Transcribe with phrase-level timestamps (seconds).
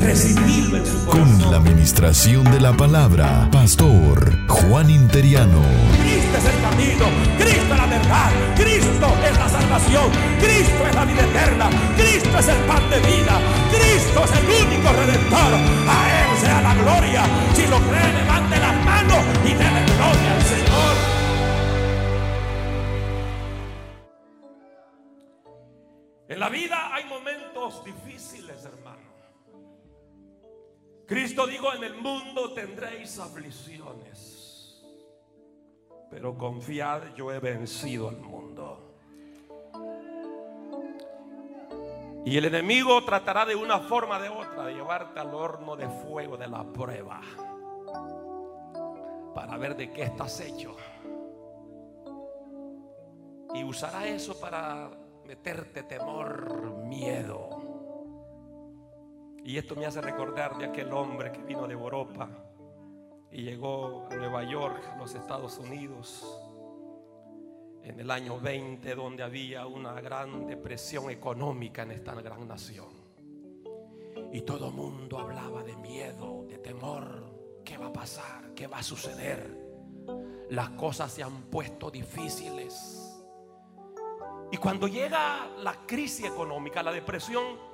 [0.00, 1.40] Recibirlo en su corazón.
[1.40, 5.60] Con la administración de la palabra, Pastor Juan Interiano.
[5.98, 7.04] Cristo es el camino,
[7.36, 12.48] Cristo es la verdad, Cristo es la salvación, Cristo es la vida eterna, Cristo es
[12.48, 13.40] el pan de vida,
[13.70, 15.54] Cristo es el único redentor.
[15.88, 17.22] A Él sea la gloria.
[17.54, 21.18] Si lo cree, levante las manos y déle gloria al Señor.
[26.28, 28.47] En la vida hay momentos difíciles.
[31.08, 34.84] Cristo dijo, en el mundo tendréis aflicciones,
[36.10, 38.94] pero confiad, yo he vencido al mundo.
[42.26, 45.88] Y el enemigo tratará de una forma o de otra de llevarte al horno de
[45.88, 47.22] fuego de la prueba
[49.34, 50.76] para ver de qué estás hecho.
[53.54, 54.90] Y usará eso para
[55.24, 57.57] meterte temor, miedo.
[59.48, 62.28] Y esto me hace recordar de aquel hombre que vino de Europa
[63.32, 66.38] y llegó a Nueva York, los Estados Unidos,
[67.82, 72.90] en el año 20, donde había una gran depresión económica en esta gran nación.
[74.34, 77.62] Y todo el mundo hablaba de miedo, de temor.
[77.64, 78.52] ¿Qué va a pasar?
[78.52, 79.66] ¿Qué va a suceder?
[80.50, 83.18] Las cosas se han puesto difíciles.
[84.52, 87.67] Y cuando llega la crisis económica, la depresión,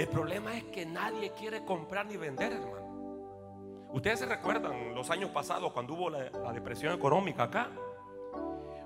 [0.00, 3.88] el problema es que nadie quiere comprar ni vender, hermano.
[3.92, 7.68] Ustedes se recuerdan los años pasados cuando hubo la, depresión económica acá.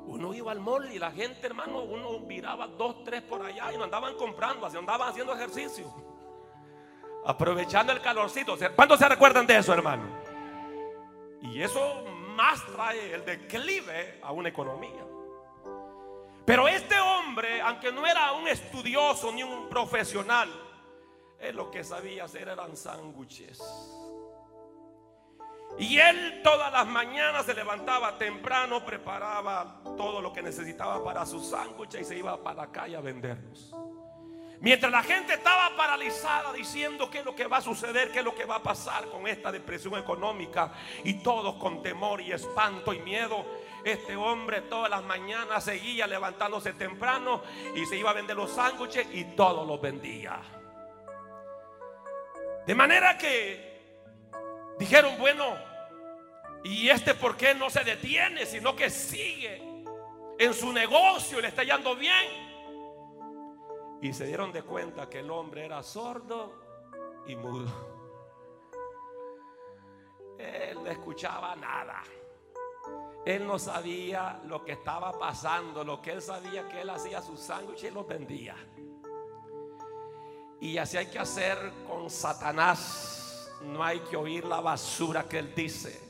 [0.07, 3.77] Uno iba al mall y la gente, hermano, uno viraba dos, tres por allá y
[3.77, 5.95] no andaban comprando, andaban haciendo ejercicio.
[7.25, 8.57] Aprovechando el calorcito.
[8.75, 10.03] ¿Cuántos se recuerdan de eso, hermano?
[11.43, 12.03] Y eso
[12.35, 15.05] más trae el declive a una economía.
[16.45, 20.64] Pero este hombre, aunque no era un estudioso ni un profesional,
[21.49, 23.61] él lo que sabía hacer eran sándwiches.
[25.79, 31.47] Y él todas las mañanas se levantaba temprano, preparaba todo lo que necesitaba para sus
[31.51, 33.75] sándwiches y se iba para la calle a venderlos.
[34.61, 38.25] Mientras la gente estaba paralizada diciendo qué es lo que va a suceder, qué es
[38.25, 40.73] lo que va a pasar con esta depresión económica
[41.03, 43.45] y todos con temor y espanto y miedo,
[43.85, 47.43] este hombre todas las mañanas seguía levantándose temprano
[47.75, 50.41] y se iba a vender los sándwiches y todos los vendía.
[52.67, 53.75] De manera que
[54.79, 55.45] dijeron, bueno,
[56.65, 59.63] ¿y este por qué no se detiene, sino que sigue
[60.39, 62.45] en su negocio y le está yendo bien?
[64.01, 67.95] Y se dieron de cuenta que el hombre era sordo y mudo.
[70.39, 72.03] Él no escuchaba nada.
[73.25, 75.85] Él no sabía lo que estaba pasando.
[75.85, 78.55] Lo que él sabía que él hacía sus sándwiches y los vendía.
[80.65, 83.53] Y así hay que hacer con Satanás.
[83.67, 86.01] No hay que oír la basura que él dice.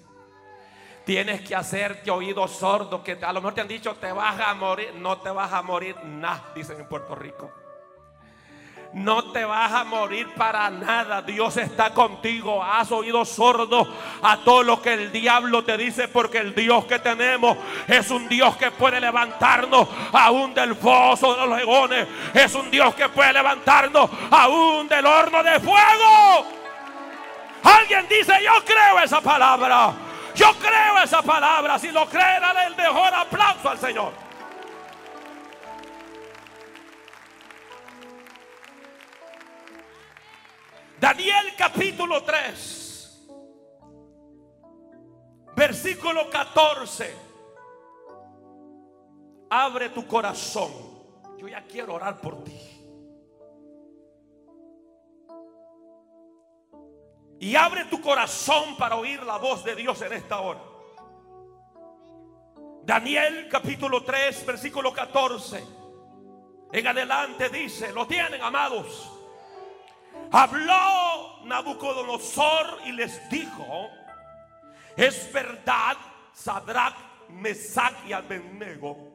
[1.04, 3.02] Tienes que hacerte oído sordo.
[3.02, 4.94] Que a lo mejor te han dicho te vas a morir.
[4.94, 7.50] No te vas a morir nada, dicen en Puerto Rico.
[8.94, 11.20] No te vas a morir para nada.
[11.20, 12.62] Dios está contigo.
[12.62, 13.88] Has oído sordo
[14.22, 16.06] a todo lo que el diablo te dice.
[16.06, 21.44] Porque el Dios que tenemos es un Dios que puede levantarnos aún del foso de
[21.44, 22.06] los leones.
[22.32, 26.46] Es un Dios que puede levantarnos aún del horno de fuego.
[27.64, 29.92] Alguien dice, yo creo esa palabra.
[30.36, 31.80] Yo creo esa palabra.
[31.80, 34.23] Si lo cree, dale el mejor aplauso al Señor.
[41.04, 43.28] Daniel capítulo 3,
[45.54, 47.14] versículo 14.
[49.50, 50.72] Abre tu corazón.
[51.36, 52.58] Yo ya quiero orar por ti.
[57.38, 60.62] Y abre tu corazón para oír la voz de Dios en esta hora.
[62.82, 65.62] Daniel capítulo 3, versículo 14.
[66.72, 69.14] En adelante dice, lo tienen amados.
[70.32, 73.88] Habló Nabucodonosor y les dijo,
[74.96, 75.96] es verdad,
[76.32, 76.96] Sadrach,
[77.28, 79.12] Mesach y Abednego,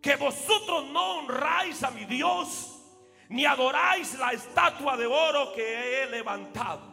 [0.00, 2.78] que vosotros no honráis a mi Dios,
[3.28, 6.90] ni adoráis la estatua de oro que he levantado.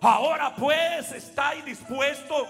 [0.00, 2.48] Ahora pues estáis dispuestos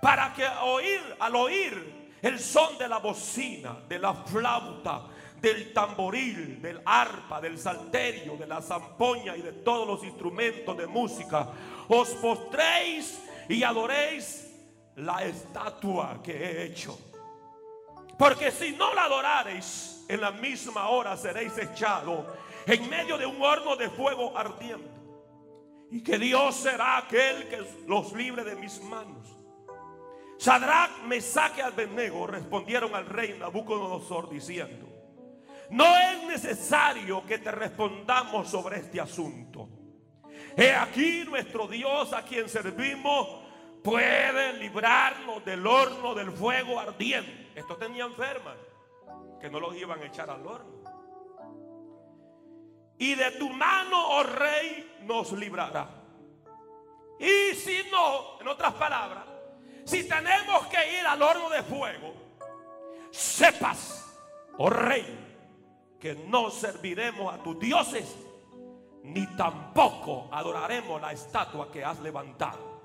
[0.00, 5.02] para que oír, al oír el son de la bocina, de la flauta,
[5.40, 10.86] del tamboril, del arpa, del salterio, de la zampoña y de todos los instrumentos de
[10.86, 11.48] música,
[11.88, 14.50] os postréis y adoréis
[14.96, 16.98] la estatua que he hecho.
[18.18, 22.24] Porque si no la adorareis, en la misma hora seréis echados
[22.66, 24.88] en medio de un horno de fuego ardiente.
[25.90, 29.28] Y que Dios será aquel que los libre de mis manos.
[30.38, 34.85] Sadrach, Mesach y Abednego respondieron al rey Nabucodonosor diciendo:
[35.70, 39.68] No es necesario que te respondamos sobre este asunto.
[40.56, 43.44] He aquí nuestro Dios a quien servimos
[43.82, 47.52] puede librarnos del horno del fuego ardiente.
[47.54, 48.56] Estos tenían enfermas
[49.40, 50.76] que no los iban a echar al horno.
[52.98, 55.88] Y de tu mano, oh rey, nos librará.
[57.18, 59.24] Y si no, en otras palabras,
[59.84, 62.14] si tenemos que ir al horno de fuego,
[63.10, 64.18] sepas,
[64.58, 65.25] oh rey,
[66.14, 68.16] no serviremos a tus dioses,
[69.02, 72.76] ni tampoco adoraremos la estatua que has levantado.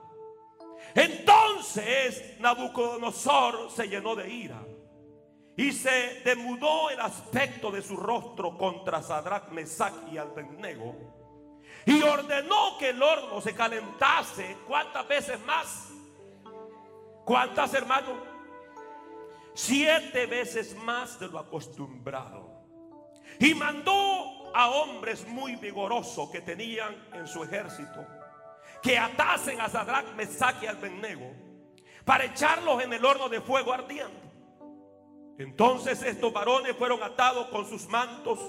[0.96, 4.62] Entonces Nabucodonosor se llenó de ira
[5.56, 10.96] y se demudó el aspecto de su rostro contra Sadrach, Mesach y Abednego
[11.86, 15.90] y ordenó que el horno se calentase cuántas veces más.
[17.26, 18.18] ¿Cuántas, hermanos?
[19.54, 22.51] Siete veces más de lo acostumbrado.
[23.42, 28.06] Y mandó a hombres muy vigorosos que tenían en su ejército
[28.84, 31.26] que atasen a Sadrach, Mesach y Abednego
[32.06, 34.32] para echarlos en el horno de fuego ardiente.
[35.40, 38.40] Entonces estos varones fueron atados con sus mantos,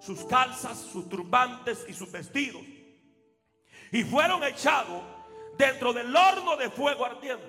[0.00, 2.62] sus calzas, sus turbantes y sus vestidos.
[3.92, 5.02] Y fueron echados
[5.58, 7.44] dentro del horno de fuego ardiente.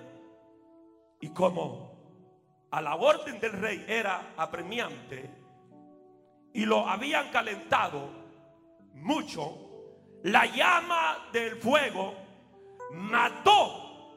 [1.21, 5.40] Y como a la orden del rey era apremiante
[6.53, 8.09] y lo habían calentado
[8.94, 9.57] mucho,
[10.24, 12.15] la llama del fuego
[12.92, 14.12] mató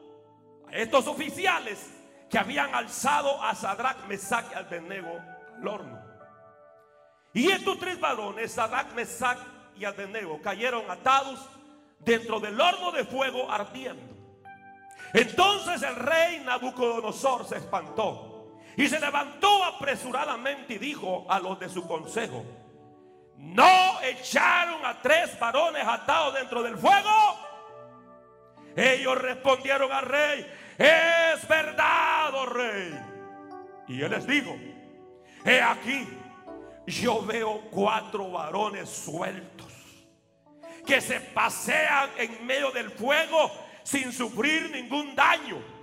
[0.67, 1.91] a estos oficiales
[2.29, 5.19] que habían alzado a Sadrach, Mesach y Abednego
[5.55, 5.99] al horno.
[7.33, 9.37] Y estos tres varones, Sadrach, Mesach
[9.77, 11.39] y Abednego, cayeron atados
[11.99, 14.15] dentro del horno de fuego ardiendo.
[15.13, 18.34] Entonces el rey Nabucodonosor se espantó
[18.77, 22.43] y se levantó apresuradamente y dijo a los de su consejo,
[23.37, 27.09] ¿no echaron a tres varones atados dentro del fuego?
[28.75, 30.45] Ellos respondieron al rey,
[30.77, 32.99] es verdad, oh rey.
[33.87, 34.55] Y él les dijo,
[35.45, 36.07] he aquí,
[36.85, 39.71] yo veo cuatro varones sueltos
[40.85, 43.51] que se pasean en medio del fuego
[43.83, 45.74] sin sufrir ningún daño.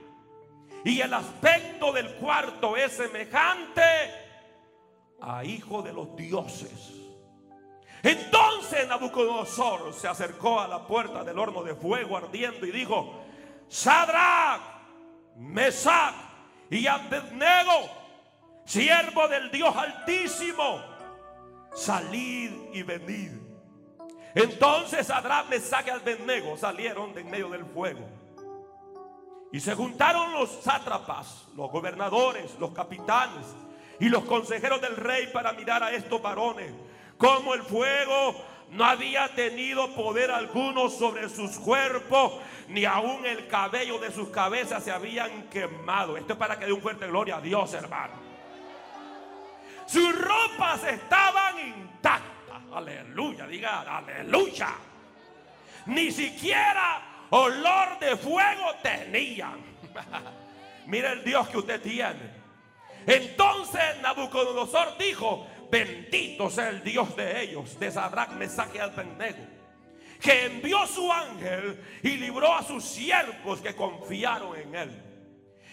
[0.84, 3.82] Y el aspecto del cuarto es semejante
[5.20, 6.92] a hijo de los dioses.
[8.02, 13.22] Entonces Nabucodonosor se acercó a la puerta del horno de fuego ardiendo y dijo,
[13.68, 14.60] Sadrach,
[15.36, 16.14] Mesach
[16.68, 17.90] y Abednego,
[18.64, 20.82] siervo del Dios Altísimo,
[21.72, 23.30] salid y venid.
[24.34, 28.21] Entonces Sadrach, Mesach y Abednego salieron de en medio del fuego.
[29.52, 33.46] Y se juntaron los sátrapas, los gobernadores, los capitanes
[34.00, 36.72] y los consejeros del rey para mirar a estos varones
[37.22, 38.34] como el fuego
[38.70, 42.32] no había tenido poder alguno sobre sus cuerpos,
[42.68, 46.16] ni aún el cabello de sus cabezas se habían quemado.
[46.16, 48.14] Esto es para que dé un fuerte gloria a Dios, hermano.
[49.86, 52.62] Sus ropas estaban intactas.
[52.72, 54.70] Aleluya, diga, aleluya.
[55.86, 59.60] Ni siquiera olor de fuego tenían.
[60.86, 62.42] Mira el Dios que usted tiene.
[63.06, 69.46] Entonces Nabucodonosor dijo, Bendito sea el Dios de ellos, de Sadrach, Mesach y Abednego,
[70.20, 75.02] que envió su ángel y libró a sus siervos que confiaron en él.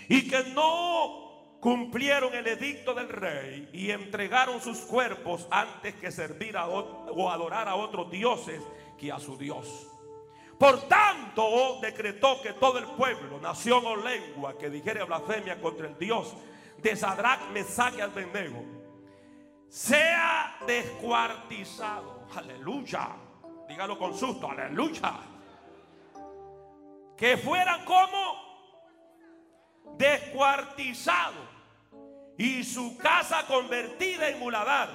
[0.08, 6.56] Y que no cumplieron el edicto del rey y entregaron sus cuerpos antes que servir
[6.56, 8.62] o adorar a otros dioses
[8.98, 9.86] que a su Dios.
[10.60, 15.98] Por tanto, decretó que todo el pueblo, nación o lengua que dijere blasfemia contra el
[15.98, 16.36] Dios
[16.78, 18.66] de Sadrach, Mesach y Abednego
[19.70, 22.28] sea descuartizado.
[22.36, 23.08] Aleluya.
[23.70, 24.52] Dígalo con susto.
[24.52, 25.14] Aleluya.
[27.16, 28.36] Que fueran como
[29.98, 31.40] descuartizado
[32.38, 34.90] y su casa convertida en muladar.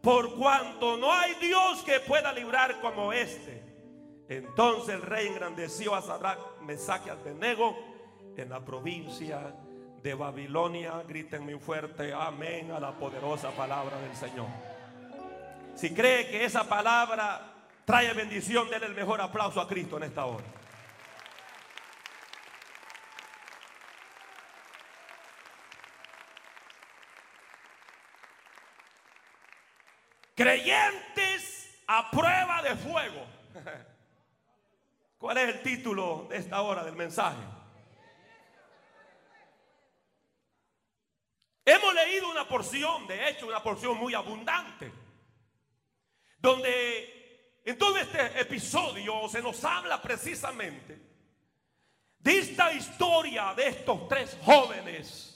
[0.00, 3.67] Por cuanto no hay Dios que pueda librar como este
[4.28, 7.76] Entonces el rey engrandeció a Sadrach, Mesach y Abednego
[8.36, 9.54] en la provincia
[10.02, 11.02] de Babilonia.
[11.08, 14.48] Griten muy fuerte, amén a la poderosa palabra del Señor.
[15.74, 17.54] Si cree que esa palabra
[17.86, 20.44] trae bendición, denle el mejor aplauso a Cristo en esta hora.
[30.34, 33.26] Creyentes a prueba de fuego.
[35.18, 37.42] ¿Cuál es el título de esta hora del mensaje?
[41.64, 44.92] Hemos leído una porción, de hecho una porción muy abundante,
[46.38, 50.98] donde en todo este episodio se nos habla precisamente
[52.20, 55.34] de esta historia de estos tres jóvenes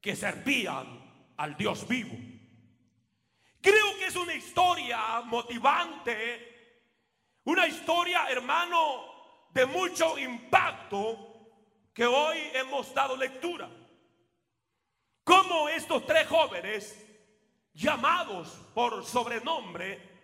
[0.00, 2.16] que servían al Dios vivo.
[3.60, 6.55] Creo que es una historia motivante
[7.46, 9.04] una historia, hermano,
[9.50, 11.34] de mucho impacto
[11.94, 13.70] que hoy hemos dado lectura.
[15.22, 17.02] Como estos tres jóvenes,
[17.72, 20.16] llamados por sobrenombre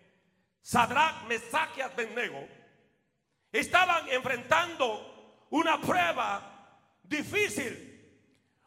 [0.61, 2.45] Sadrach, Mesach y Abednego,
[3.51, 7.89] estaban enfrentando una prueba difícil,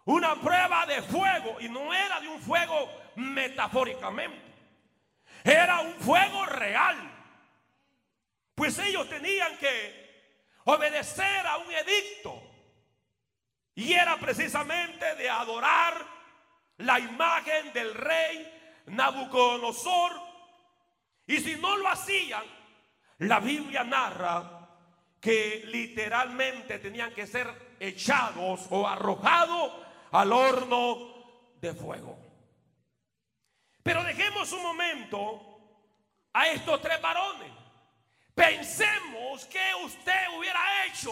[0.07, 4.55] una prueba de fuego, y no era de un fuego metafóricamente,
[5.45, 7.16] era un fuego real
[8.57, 10.07] pues ellos tenían que
[10.65, 12.43] obedecer a un edicto.
[13.75, 16.05] Y era precisamente de adorar
[16.79, 20.13] la imagen del rey Nabucodonosor.
[21.27, 22.45] Y si no lo hacían,
[23.19, 24.71] la Biblia narra
[25.21, 29.73] que literalmente tenían que ser echados o arrojados
[30.13, 31.15] al horno
[31.61, 32.19] de fuego.
[33.83, 35.61] Pero dejemos un momento
[36.33, 37.66] a estos tres varones.
[38.37, 41.11] Pensemos que usted hubiera hecho.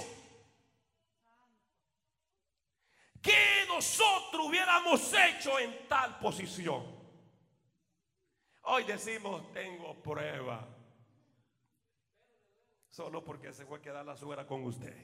[3.23, 6.85] ¿Qué nosotros hubiéramos hecho en tal posición?
[8.65, 10.69] Hoy decimos, tengo prueba.
[12.91, 14.95] Solo porque se fue a quedar la suegra con usted.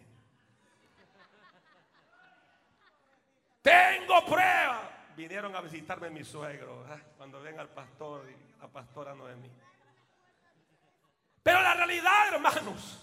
[3.62, 5.06] Tengo prueba.
[5.16, 6.86] Vinieron a visitarme mis suegros.
[6.90, 7.02] ¿eh?
[7.16, 9.50] Cuando ven al pastor y la pastora no es mí.
[11.42, 13.00] Pero la realidad, hermanos,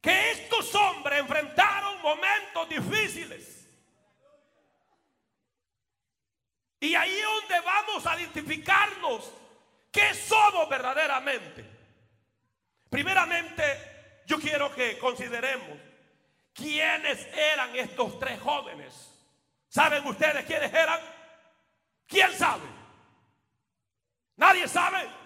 [0.00, 3.66] que estos hombres enfrentaron momentos difíciles.
[6.80, 9.32] Y ahí es donde vamos a identificarnos
[9.90, 11.64] qué somos verdaderamente.
[12.90, 15.78] Primeramente, yo quiero que consideremos
[16.52, 19.10] quiénes eran estos tres jóvenes.
[19.68, 21.00] ¿Saben ustedes quiénes eran?
[22.06, 22.66] ¿Quién sabe?
[24.36, 25.23] ¿Nadie sabe?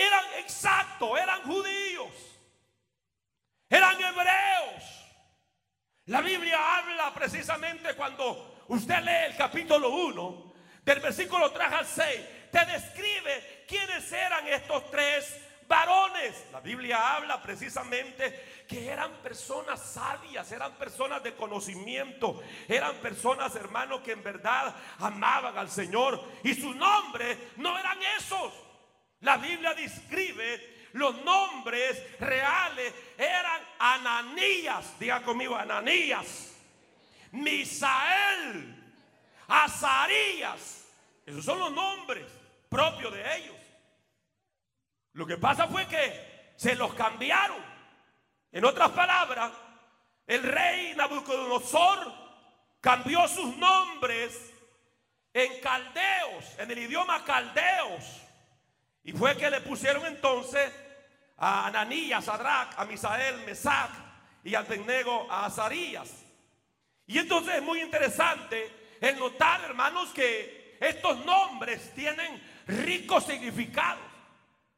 [0.00, 2.12] Eran exactos, eran judíos,
[3.68, 5.00] eran hebreos.
[6.06, 10.52] La Biblia habla precisamente cuando usted lee el capítulo 1,
[10.82, 15.38] del versículo 3 al 6, te describe quiénes eran estos tres
[15.68, 16.46] varones.
[16.50, 24.00] La Biblia habla precisamente que eran personas sabias, eran personas de conocimiento, eran personas, hermanos,
[24.00, 26.20] que en verdad amaban al Señor.
[26.42, 28.52] Y su nombre no eran esos.
[29.20, 36.52] La Biblia describe los nombres reales eran Ananías, diga conmigo Ananías,
[37.32, 38.74] Misael,
[39.46, 40.84] Azarías.
[41.24, 42.26] Esos son los nombres
[42.68, 43.56] propios de ellos.
[45.12, 47.62] Lo que pasa fue que se los cambiaron.
[48.52, 49.52] En otras palabras,
[50.26, 52.12] el rey Nabucodonosor
[52.80, 54.52] cambió sus nombres
[55.32, 58.04] en caldeos, en el idioma caldeos.
[59.04, 60.70] Y fue que le pusieron entonces
[61.36, 63.90] a Ananías, a Sadrach, a Misael, Mesac
[64.44, 66.24] y al Abednego a Azarías.
[67.06, 74.04] Y entonces es muy interesante el notar, hermanos, que estos nombres tienen ricos significados.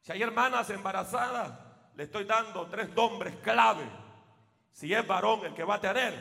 [0.01, 1.51] Si hay hermanas embarazadas,
[1.95, 3.85] le estoy dando tres nombres clave.
[4.71, 6.13] Si es varón el que va a tener,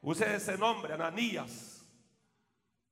[0.00, 1.86] use ese nombre, Ananías,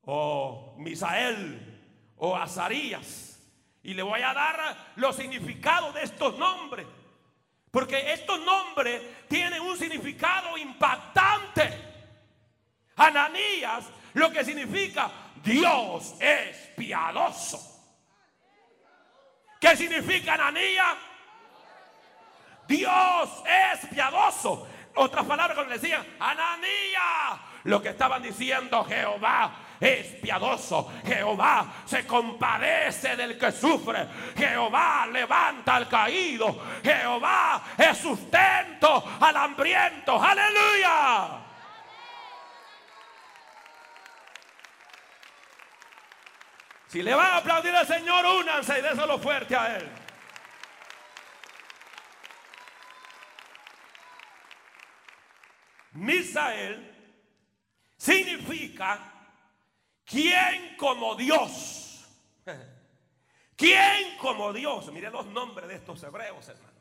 [0.02, 3.29] o Misael, o Azarías.
[3.82, 6.86] Y le voy a dar los significados de estos nombres.
[7.70, 11.90] Porque estos nombres tienen un significado impactante.
[12.96, 15.10] Ananías, lo que significa
[15.42, 17.58] Dios es piadoso.
[19.60, 20.96] ¿Qué significa Ananías?
[22.66, 24.66] Dios es piadoso.
[24.94, 30.92] Otras palabras cuando le decían, Ananías, lo que estaban diciendo Jehová es piadoso.
[31.04, 34.06] Jehová se compadece del que sufre.
[34.36, 36.60] Jehová levanta al caído.
[36.82, 40.22] Jehová es sustento al hambriento.
[40.22, 41.46] Aleluya.
[46.88, 49.88] Si le van a aplaudir al Señor, únanse y déselo fuerte a Él.
[55.92, 56.90] Misael
[57.96, 59.09] significa
[60.10, 62.04] ¿quién como Dios?
[63.56, 64.90] ¿Quién como Dios?
[64.92, 66.78] Mire los nombres de estos hebreos, hermano.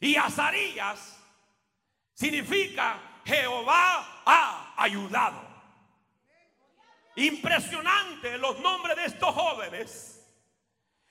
[0.00, 1.18] Y Azarías
[2.12, 5.50] significa Jehová ha ayudado.
[7.16, 10.18] Impresionante los nombres de estos jóvenes.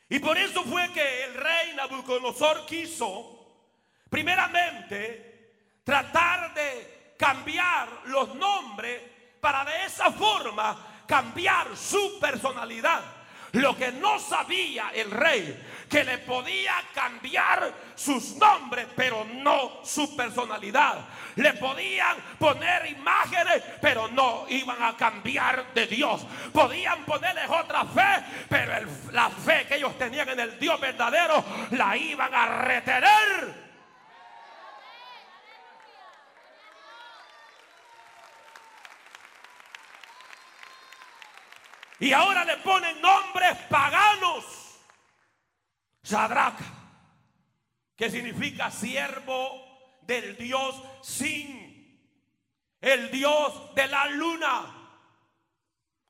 [0.10, 3.70] Y por eso fue que el rey Nabucodonosor quiso,
[4.10, 9.02] primeramente, tratar de cambiar los nombres
[9.42, 13.02] para de esa forma cambiar su personalidad.
[13.54, 20.16] Lo que no sabía el rey, que le podía cambiar sus nombres, pero no su
[20.16, 21.00] personalidad.
[21.36, 26.26] Le podían poner imágenes, pero no iban a cambiar de Dios.
[26.54, 31.98] Podían ponerles otra fe, pero la fe que ellos tenían en el Dios verdadero la
[31.98, 33.71] iban a retener.
[42.02, 44.44] Y ahora le ponen nombres paganos.
[46.02, 46.60] Sadrach,
[47.96, 52.02] que significa siervo del Dios sin,
[52.82, 54.98] el Dios de la luna.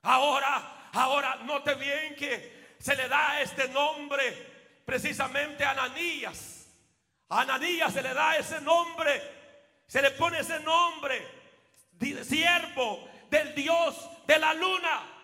[0.04, 6.70] Ahora, ahora note bien que se le da este nombre precisamente a Ananías.
[7.28, 9.22] A Ananías se le da ese nombre,
[9.88, 11.22] se le pone ese nombre,
[12.24, 15.21] siervo del Dios de la luna.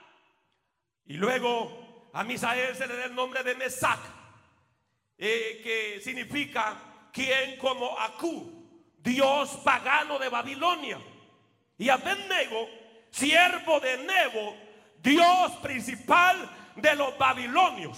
[1.07, 3.99] Y luego a Misael se le da el nombre de Mesac,
[5.17, 6.77] eh, que significa
[7.11, 10.99] quien como Acú, Dios pagano de Babilonia.
[11.77, 12.67] Y Abednego,
[13.09, 14.55] siervo de Nebo,
[15.01, 17.97] Dios principal de los babilonios.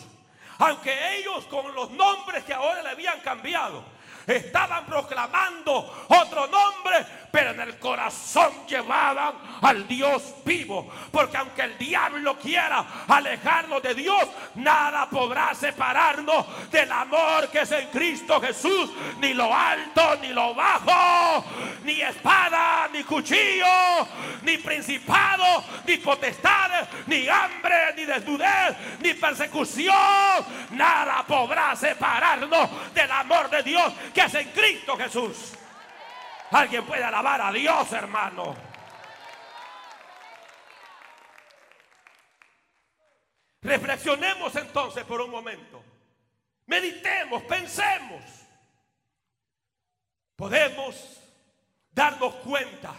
[0.59, 3.83] Aunque ellos con los nombres que ahora le habían cambiado,
[4.27, 10.91] estaban proclamando otro nombre, pero en el corazón llevaban al Dios vivo.
[11.11, 17.71] Porque aunque el diablo quiera alejarnos de Dios, nada podrá separarnos del amor que es
[17.71, 18.91] en Cristo Jesús.
[19.19, 21.45] Ni lo alto, ni lo bajo,
[21.83, 24.07] ni espada, ni cuchillo,
[24.43, 29.95] ni principado, ni potestades, ni hambre, ni desnudez, ni persecución.
[30.71, 35.53] Nada podrá separarnos del amor de Dios que es en Cristo Jesús.
[36.51, 38.55] Alguien puede alabar a Dios, hermano.
[43.61, 45.83] Reflexionemos entonces por un momento.
[46.65, 48.23] Meditemos, pensemos.
[50.35, 51.21] Podemos
[51.91, 52.95] darnos cuenta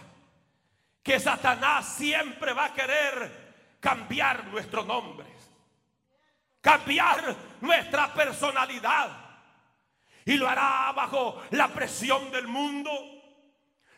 [1.03, 5.29] que Satanás siempre va a querer cambiar nuestros nombres,
[6.61, 9.11] cambiar nuestra personalidad.
[10.27, 12.91] Y lo hará bajo la presión del mundo,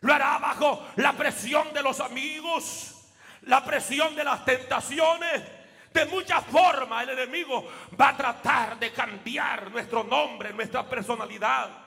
[0.03, 2.95] lo hará bajo la presión de los amigos,
[3.43, 5.43] la presión de las tentaciones.
[5.93, 7.69] De muchas formas el enemigo
[8.01, 11.82] va a tratar de cambiar nuestro nombre, nuestra personalidad.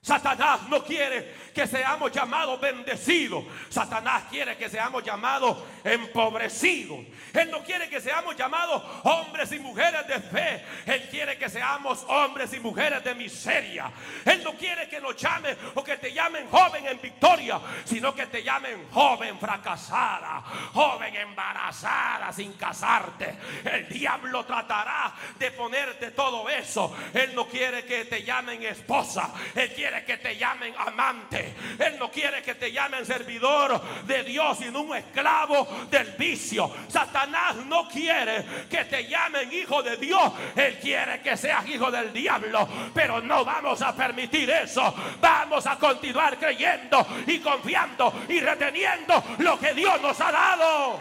[0.00, 3.44] Satanás no quiere que seamos llamados bendecidos.
[3.68, 7.00] Satanás quiere que seamos llamados empobrecidos.
[7.34, 10.64] Él no quiere que seamos llamados hombres y mujeres de fe.
[10.86, 13.90] Él quiere que seamos hombres y mujeres de miseria.
[14.24, 18.26] Él no quiere que nos llamen o que te llamen joven en victoria, sino que
[18.26, 23.36] te llamen joven fracasada, joven embarazada sin casarte.
[23.64, 26.96] El diablo tratará de ponerte todo eso.
[27.12, 29.34] Él no quiere que te llamen esposa.
[29.56, 31.54] Él quiere que te llamen amante.
[31.78, 36.70] Él no quiere que te llamen servidor de Dios, sino un esclavo del vicio.
[36.88, 40.32] Satanás no quiere que te llamen hijo de Dios.
[40.56, 42.68] Él quiere que seas hijo del diablo.
[42.94, 44.94] Pero no vamos a permitir eso.
[45.20, 51.00] Vamos a continuar creyendo y confiando y reteniendo lo que Dios nos ha dado.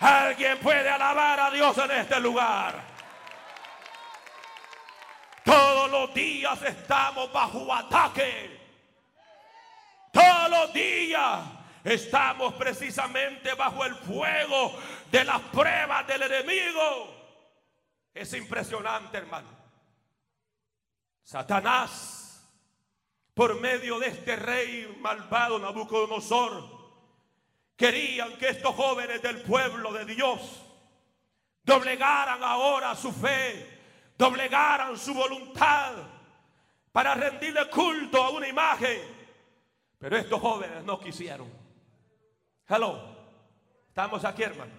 [0.00, 2.91] Alguien puede alabar a Dios en este lugar.
[5.44, 8.60] Todos los días estamos bajo ataque.
[10.12, 11.40] Todos los días
[11.84, 14.78] estamos precisamente bajo el fuego
[15.10, 17.22] de las pruebas del enemigo.
[18.14, 19.48] Es impresionante, hermano.
[21.22, 22.22] Satanás
[23.34, 26.68] por medio de este rey malvado Nabucodonosor,
[27.76, 30.40] querían que estos jóvenes del pueblo de Dios
[31.64, 33.71] doblegaran ahora su fe,
[34.22, 35.94] doblegaran su voluntad
[36.92, 39.00] para rendirle culto a una imagen.
[39.98, 41.50] Pero estos jóvenes no quisieron.
[42.68, 43.16] Hello,
[43.88, 44.72] estamos aquí, hermano.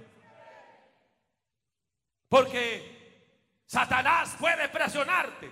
[2.30, 5.52] Porque Satanás puede presionarte,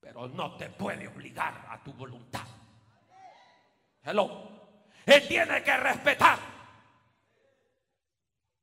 [0.00, 2.46] pero no te puede obligar a tu voluntad.
[4.02, 4.56] Hello.
[5.04, 6.38] Él tiene que respetar.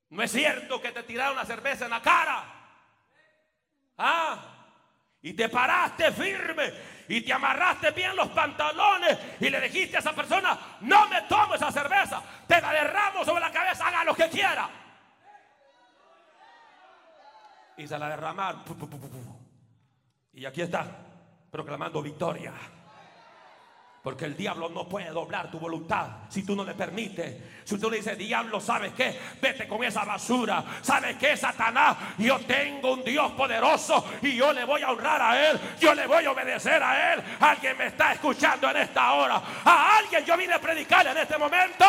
[0.09, 2.52] No es cierto que te tiraron la cerveza en la cara.
[3.97, 4.37] Ah,
[5.21, 6.73] y te paraste firme
[7.07, 11.55] y te amarraste bien los pantalones y le dijiste a esa persona, no me tomo
[11.55, 14.69] esa cerveza, te la derramo sobre la cabeza, haga lo que quiera.
[17.77, 18.63] Y se la derramaron.
[20.33, 20.85] Y aquí está,
[21.51, 22.53] proclamando victoria.
[24.03, 27.37] Porque el diablo no puede doblar tu voluntad si tú no le permites.
[27.63, 29.17] Si tú le dices, diablo, ¿sabes qué?
[29.41, 30.61] Vete con esa basura.
[30.81, 31.95] ¿Sabes qué, Satanás?
[32.17, 35.57] Yo tengo un Dios poderoso y yo le voy a honrar a Él.
[35.79, 37.23] Yo le voy a obedecer a Él.
[37.39, 39.41] Alguien me está escuchando en esta hora.
[39.63, 41.85] A alguien yo vine a predicar en este momento.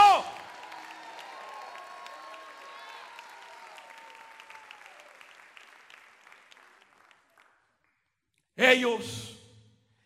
[8.54, 9.36] Ellos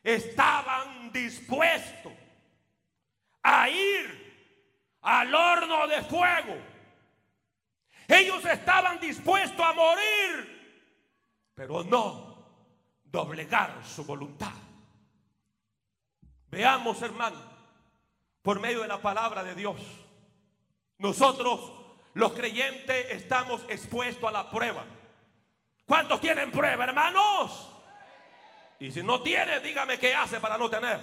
[0.02, 2.12] estaban dispuestos
[3.42, 6.56] a ir al horno de fuego.
[8.06, 10.82] Ellos estaban dispuestos a morir,
[11.54, 12.28] pero no
[13.04, 14.52] doblegar su voluntad.
[16.50, 17.36] Veamos, hermano,
[18.42, 19.80] por medio de la palabra de Dios,
[20.96, 21.72] nosotros
[22.14, 24.84] los creyentes estamos expuestos a la prueba.
[25.84, 27.77] ¿Cuántos tienen prueba, hermanos?
[28.80, 31.00] Y si no tiene, dígame qué hace para no tener.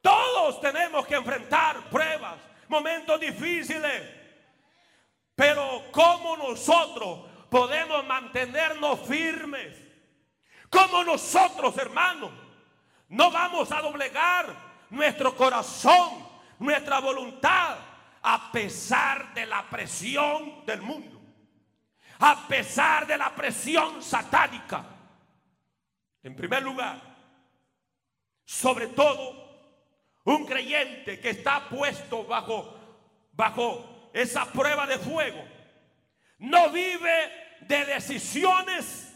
[0.00, 2.36] Todos tenemos que enfrentar pruebas,
[2.68, 4.02] momentos difíciles.
[5.34, 9.76] Pero ¿cómo nosotros podemos mantenernos firmes?
[10.68, 12.30] ¿Cómo nosotros, hermanos,
[13.08, 14.54] no vamos a doblegar
[14.90, 16.28] nuestro corazón,
[16.60, 17.76] nuestra voluntad,
[18.22, 21.20] a pesar de la presión del mundo?
[22.20, 24.99] A pesar de la presión satánica
[26.22, 27.00] en primer lugar,
[28.44, 29.48] sobre todo,
[30.24, 32.76] un creyente que está puesto bajo,
[33.32, 35.42] bajo esa prueba de fuego,
[36.38, 39.14] no vive de decisiones,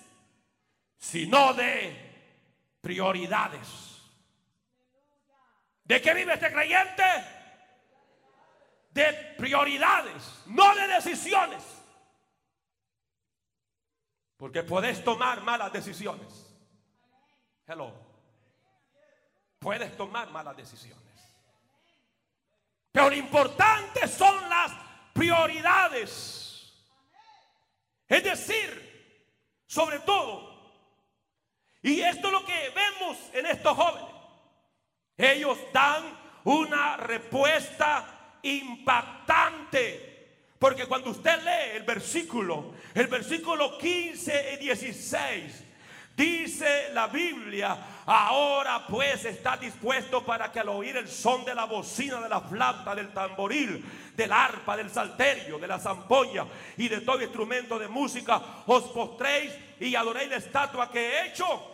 [0.98, 2.04] sino de
[2.80, 4.02] prioridades.
[5.84, 7.02] ¿De qué vive este creyente?
[8.90, 11.62] De prioridades, no de decisiones.
[14.36, 16.53] Porque puedes tomar malas decisiones.
[17.66, 17.92] Hello.
[19.58, 21.02] Puedes tomar malas decisiones.
[22.92, 24.72] Pero lo importante son las
[25.12, 26.72] prioridades.
[28.06, 30.54] Es decir, sobre todo,
[31.82, 34.14] y esto es lo que vemos en estos jóvenes,
[35.16, 36.04] ellos dan
[36.44, 40.12] una respuesta impactante.
[40.58, 45.63] Porque cuando usted lee el versículo, el versículo 15 y 16,
[46.16, 51.64] Dice la Biblia, ahora pues está dispuesto para que al oír el son de la
[51.64, 56.46] bocina, de la flauta, del tamboril, del arpa, del salterio, de la zampoña
[56.76, 61.72] y de todo instrumento de música, os postréis y adoréis la estatua que he hecho.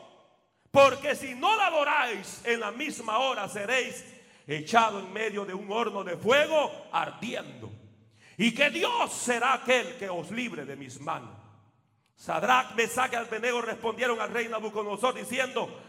[0.71, 4.05] Porque si no la adoráis en la misma hora seréis
[4.47, 7.71] echado en medio de un horno de fuego ardiendo.
[8.39, 11.40] Y que Dios será aquel que os libre de mis manos.
[12.21, 15.83] Sadrach, Mesach y Abednego respondieron al rey Nabucodonosor diciendo,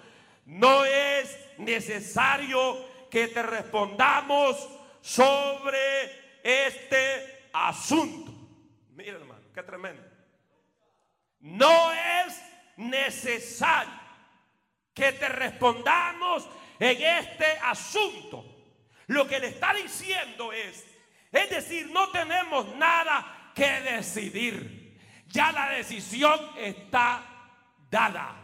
[0.46, 4.56] no es necesario que te respondamos
[5.02, 8.32] sobre este asunto.
[8.96, 10.02] Miren hermano, qué tremendo.
[11.42, 12.42] No es
[12.78, 13.92] necesario
[14.94, 16.48] que te respondamos
[16.80, 18.46] en este asunto.
[19.08, 20.86] Lo que le está diciendo es,
[21.30, 24.81] es decir, no tenemos nada que decidir.
[25.32, 27.22] Ya la decisión está
[27.90, 28.36] dada,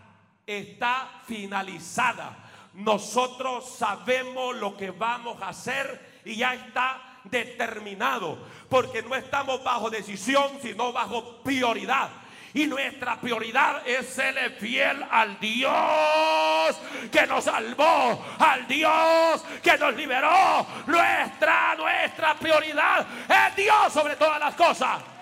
[0.45, 2.37] está finalizada.
[2.73, 8.37] Nosotros sabemos lo que vamos a hacer y ya está determinado,
[8.69, 12.09] porque no estamos bajo decisión, sino bajo prioridad.
[12.53, 16.79] Y nuestra prioridad es ser fiel al Dios
[17.11, 20.65] que nos salvó, al Dios que nos liberó.
[20.87, 25.16] Nuestra, nuestra prioridad es Dios sobre todas las cosas.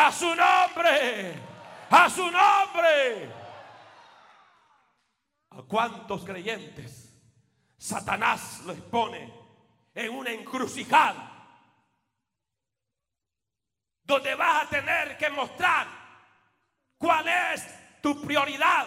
[0.00, 1.34] A su nombre.
[1.90, 3.34] A su nombre.
[5.50, 7.20] ¿A cuántos creyentes
[7.76, 9.34] Satanás los pone
[9.92, 11.24] en una encrucijada?
[14.04, 15.88] Donde vas a tener que mostrar
[16.96, 18.86] cuál es tu prioridad.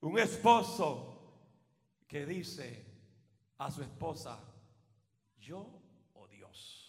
[0.00, 1.36] Un esposo
[2.08, 2.86] que dice
[3.58, 4.40] a su esposa,
[5.36, 5.66] yo
[6.14, 6.80] o Dios.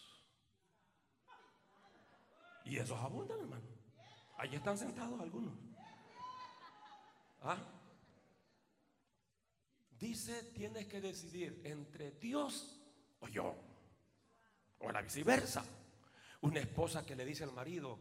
[2.65, 3.67] Y esos abundan, hermano.
[4.37, 5.53] Allí están sentados algunos.
[7.41, 7.57] ¿Ah?
[9.99, 12.81] Dice, tienes que decidir entre Dios
[13.19, 13.55] o yo.
[14.79, 15.63] O la viceversa.
[16.41, 17.99] Una esposa que le dice al marido,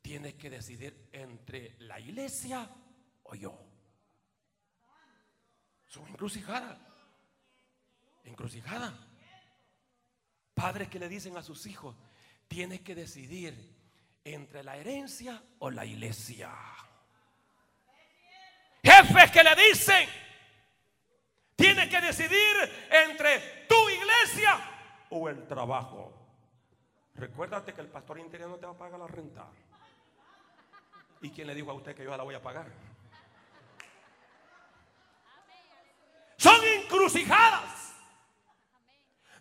[0.00, 2.68] tienes que decidir entre la iglesia
[3.24, 3.58] o yo.
[5.86, 6.78] Son encrucijadas.
[8.24, 9.08] Encrucijada.
[10.54, 11.96] Padres que le dicen a sus hijos,
[12.48, 13.71] tienes que decidir
[14.24, 16.50] entre la herencia o la iglesia.
[18.82, 20.08] Jefes que le dicen,
[21.56, 24.58] tienes que decidir entre tu iglesia
[25.10, 26.12] o el trabajo.
[27.14, 29.46] Recuérdate que el pastor interior no te va a pagar la renta.
[31.20, 32.66] ¿Y quién le dijo a usted que yo la voy a pagar?
[36.36, 37.81] Son encrucijadas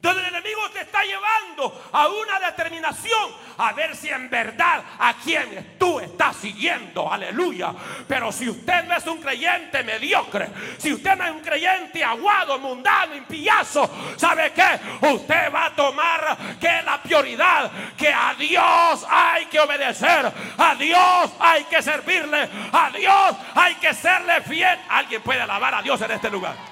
[0.02, 5.14] donde el enemigo te está llevando a una determinación a ver si en verdad a
[5.24, 7.74] quién tú estás siguiendo, aleluya.
[8.08, 12.58] Pero si usted no es un creyente mediocre, si usted no es un creyente aguado,
[12.58, 15.08] mundano, impiazo, ¿sabe qué?
[15.08, 21.32] Usted va a tomar que la prioridad, que a Dios hay que obedecer, a Dios
[21.40, 24.80] hay que servirle, a Dios hay que serle fiel.
[24.90, 26.71] Alguien puede alabar a Dios en este lugar.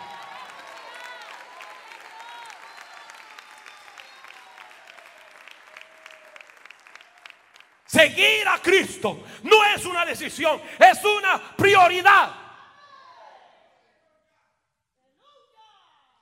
[7.90, 12.36] Seguir a Cristo no es una decisión, es una prioridad.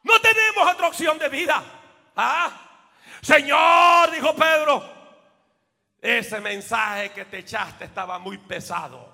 [0.01, 1.61] No tenemos otra opción de vida.
[2.15, 2.85] ¿Ah?
[3.21, 4.81] Señor, dijo Pedro,
[5.99, 9.13] ese mensaje que te echaste estaba muy pesado.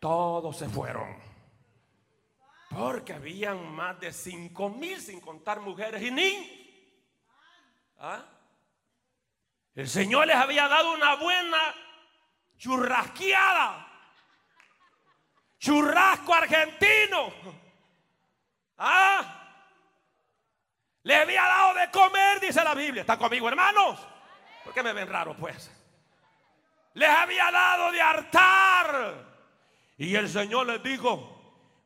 [0.00, 1.16] Todos se fueron.
[2.70, 6.50] Porque habían más de cinco mil sin contar mujeres y niños.
[8.00, 8.24] ¿Ah?
[9.74, 11.58] El Señor les había dado una buena
[12.56, 13.86] churrasqueada.
[15.58, 17.32] Churrasco argentino.
[18.78, 19.40] ¿Ah?
[21.02, 23.02] Le había dado de comer, dice la Biblia.
[23.02, 23.98] ¿Está conmigo, hermanos?
[24.64, 25.70] ¿Por qué me ven raro, pues?
[26.94, 29.14] Les había dado de hartar.
[29.96, 31.40] Y el Señor les dijo,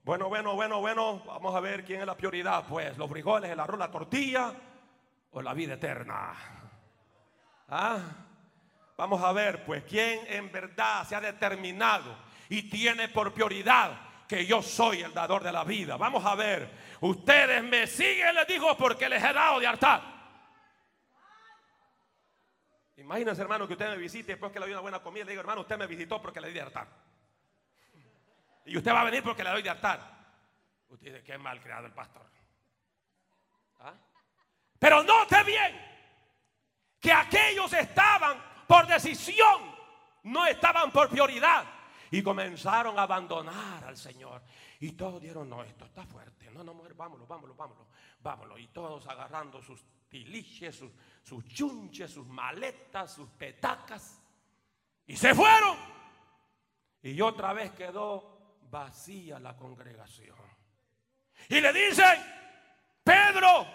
[0.05, 3.61] bueno, bueno, bueno, bueno, vamos a ver quién es la prioridad, pues, los frijoles, el
[3.61, 4.53] arroz, la tortilla
[5.31, 6.64] o la vida eterna.
[7.69, 7.99] ¿Ah?
[8.97, 12.17] Vamos a ver, pues, quién en verdad se ha determinado
[12.49, 13.99] y tiene por prioridad
[14.29, 15.97] que yo soy el dador de la vida.
[15.97, 20.15] Vamos a ver, ustedes me siguen, les digo, porque les he dado de hartar.
[22.97, 25.25] Imagínense, hermano, que usted me visite después que le doy una buena comida.
[25.25, 26.87] Le digo, hermano, usted me visitó porque le di de hartar.
[28.67, 30.01] Y usted va a venir porque le doy de hartar.
[30.89, 32.25] Usted dice, qué mal creado el pastor.
[33.81, 33.95] ¿Ah?
[34.79, 35.94] Pero note bien
[37.05, 39.61] que aquellos estaban por decisión,
[40.23, 41.67] no estaban por prioridad.
[42.11, 44.43] Y comenzaron a abandonar al Señor.
[44.81, 46.51] Y todos dijeron, no, esto está fuerte.
[46.51, 47.87] No, no, mujer, vámonos, vámonos, vámonos,
[48.21, 48.59] vámonos.
[48.59, 54.23] Y todos agarrando sus tiliches, sus, sus chunches, sus maletas, sus petacas.
[55.07, 55.77] Y se fueron.
[57.03, 60.39] Y otra vez quedó vacía la congregación.
[61.51, 62.19] Y le dicen,
[63.03, 63.67] Pedro,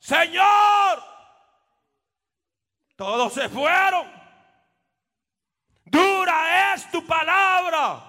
[0.00, 1.17] Señor,
[2.98, 4.08] todos se fueron.
[5.84, 8.02] Dura es tu palabra.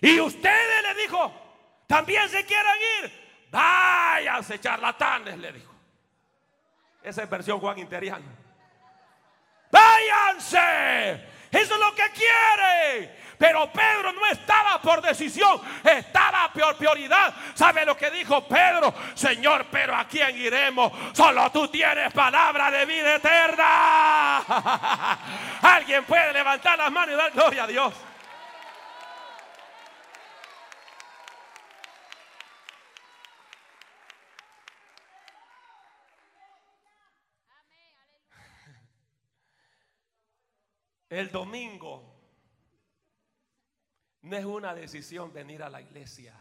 [0.00, 1.32] Y ustedes le dijo,
[1.86, 3.46] también se quieren ir.
[3.48, 5.72] Váyanse charlatanes, le dijo.
[7.00, 8.26] Esa es versión Juan Interiano.
[9.70, 11.28] Váyanse.
[11.52, 13.16] Eso es lo que quiere.
[13.40, 17.32] Pero Pedro no estaba por decisión, estaba por prioridad.
[17.54, 18.92] ¿Sabe lo que dijo Pedro?
[19.14, 20.92] Señor, pero ¿a quién iremos?
[21.14, 24.40] Solo tú tienes palabra de vida eterna.
[25.62, 27.94] Alguien puede levantar las manos y dar gloria a Dios.
[41.08, 42.19] El domingo
[44.30, 46.32] no es una decisión venir a la iglesia,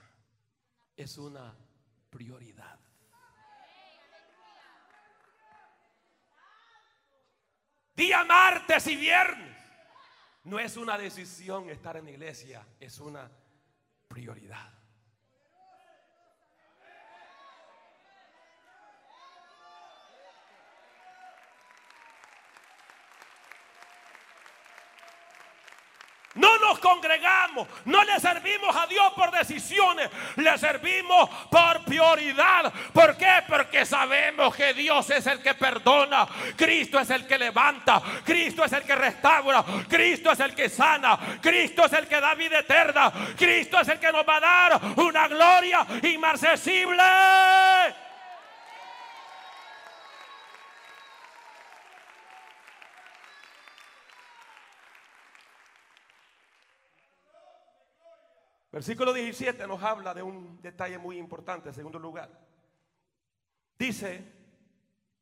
[0.96, 1.56] es una
[2.12, 2.80] prioridad.
[7.96, 9.58] Día martes y viernes
[10.44, 13.28] no es una decisión estar en la iglesia, es una
[14.08, 14.72] prioridad.
[26.40, 32.72] No nos congregamos, no le servimos a Dios por decisiones, le servimos por prioridad.
[32.94, 33.44] ¿Por qué?
[33.46, 36.26] Porque sabemos que Dios es el que perdona,
[36.56, 41.20] Cristo es el que levanta, Cristo es el que restaura, Cristo es el que sana,
[41.42, 44.82] Cristo es el que da vida eterna, Cristo es el que nos va a dar
[44.96, 47.04] una gloria inmarcesible.
[58.72, 62.30] Versículo 17 nos habla de un detalle muy importante, en segundo lugar.
[63.78, 64.24] Dice,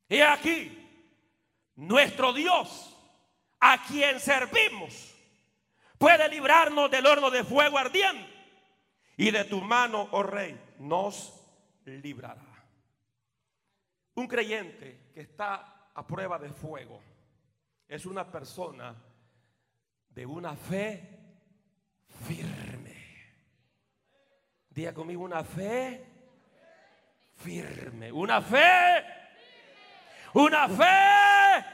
[0.08, 0.86] y aquí,
[1.76, 2.96] nuestro Dios,
[3.60, 5.14] a quien servimos,
[5.96, 8.36] puede librarnos del horno de fuego ardiente.
[9.16, 11.34] Y de tu mano, oh rey, nos
[11.84, 12.46] librará.
[14.14, 17.00] Un creyente que está a prueba de fuego
[17.88, 18.94] es una persona
[20.10, 21.18] de una fe
[22.26, 22.67] firme.
[24.78, 26.06] Diga conmigo una fe
[27.34, 28.12] firme.
[28.12, 29.04] Una fe.
[30.34, 31.64] Una fe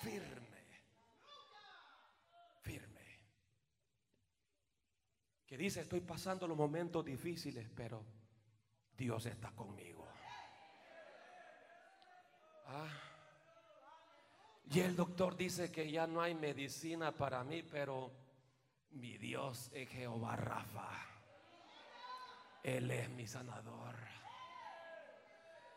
[0.00, 0.64] firme.
[2.62, 3.20] Firme.
[5.44, 8.02] Que dice, estoy pasando los momentos difíciles, pero
[8.96, 10.08] Dios está conmigo.
[12.68, 12.88] Ah.
[14.70, 18.10] Y el doctor dice que ya no hay medicina para mí, pero
[18.92, 21.09] mi Dios es Jehová Rafa.
[22.62, 23.94] Él es mi sanador.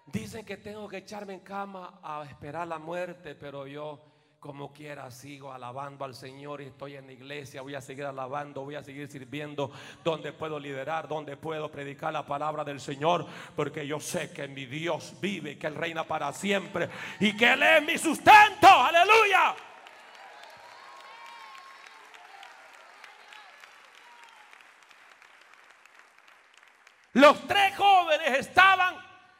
[0.05, 5.09] Dicen que tengo que echarme en cama a esperar la muerte, pero yo como quiera
[5.09, 8.83] sigo alabando al Señor y estoy en la iglesia, voy a seguir alabando, voy a
[8.83, 9.71] seguir sirviendo
[10.03, 14.65] donde puedo liderar, donde puedo predicar la palabra del Señor, porque yo sé que mi
[14.65, 16.89] Dios vive, que Él reina para siempre
[17.21, 19.55] y que Él es mi sustento, aleluya.
[27.23, 28.97] Los tres jóvenes estaban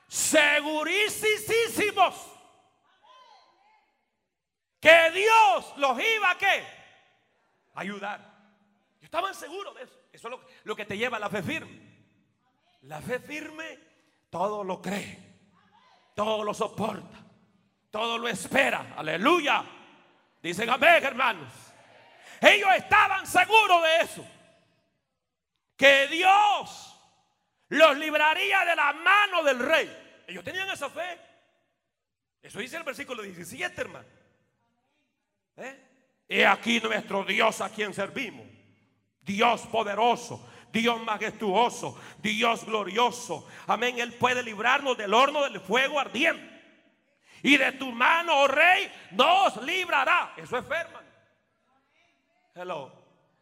[0.08, 2.16] segurísimos
[4.80, 6.66] que Dios los iba a qué?
[7.74, 8.22] Ayudar.
[9.02, 10.00] Estaban seguros de eso.
[10.14, 11.78] Eso es lo, que te lleva a la fe firme.
[12.84, 13.78] La fe firme
[14.30, 15.20] todo lo cree,
[16.16, 17.18] todo lo soporta,
[17.92, 18.94] todo lo espera.
[18.96, 19.62] Aleluya.
[20.42, 21.52] Dicen amén, hermanos.
[22.40, 24.26] Ellos estaban seguros de eso.
[25.76, 26.93] Que Dios
[27.70, 30.24] los libraría de la mano del rey.
[30.28, 31.20] Ellos tenían esa fe.
[32.42, 34.08] Eso dice el versículo 17, hermano.
[35.58, 35.80] ¿Eh?
[36.28, 38.46] He aquí nuestro Dios a quien servimos.
[39.22, 43.48] Dios poderoso, Dios majestuoso, Dios glorioso.
[43.68, 44.00] Amén.
[44.00, 46.52] Él puede librarnos del horno del fuego ardiente.
[47.42, 50.34] Y de tu mano, oh rey, nos librará.
[50.38, 51.08] Eso es fe, hermano.
[52.56, 52.92] Hello.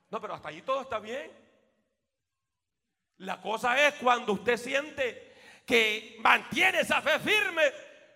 [0.10, 1.32] No, pero hasta allí todo está bien.
[3.22, 7.64] La cosa es cuando usted siente que mantiene esa fe firme,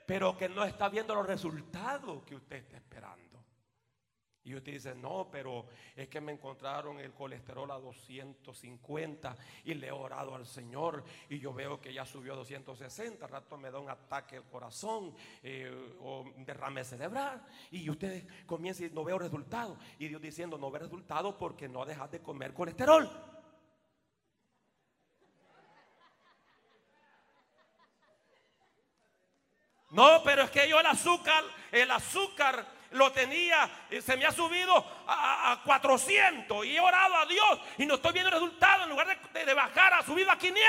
[0.06, 3.46] pero que no está viendo los resultados que usted está esperando.
[4.44, 9.88] Y usted dice, no, pero es que me encontraron el colesterol a 250 y le
[9.88, 13.70] he orado al Señor y yo veo que ya subió a 260, al rato me
[13.70, 19.20] da un ataque al corazón eh, o derrame cerebral y usted comienza y no veo
[19.20, 19.78] resultados.
[20.00, 23.35] Y Dios diciendo, no ve resultados porque no dejas de comer colesterol.
[29.96, 34.32] No, pero es que yo el azúcar, el azúcar lo tenía, eh, se me ha
[34.34, 39.32] subido a, 400 y he orado a Dios y no estoy viendo resultados en lugar
[39.32, 40.62] de, bajar, ha subido a 500.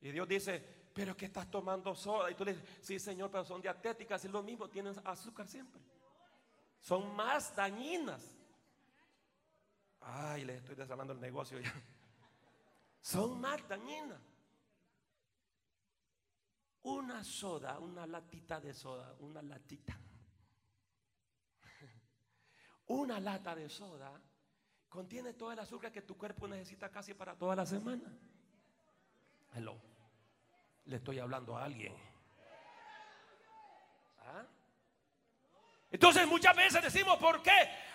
[0.00, 2.30] Y Dios dice, pero que estás tomando soda.
[2.30, 5.82] Y tú le dices, sí, Señor, pero son dietéticas, es lo mismo, tienen azúcar siempre.
[6.80, 8.34] Son más dañinas.
[10.00, 11.74] Ay, le estoy desarmando el negocio ya.
[13.02, 14.31] Son más dañinas.
[16.82, 19.96] Una soda, una latita de soda, una latita.
[22.88, 24.20] Una lata de soda
[24.88, 28.12] contiene todo el azúcar que tu cuerpo necesita casi para toda la semana.
[29.54, 29.80] Hello.
[30.86, 31.94] Le estoy hablando a alguien.
[34.18, 34.46] ¿Ah?
[35.92, 37.52] Entonces muchas veces decimos, ¿por qué?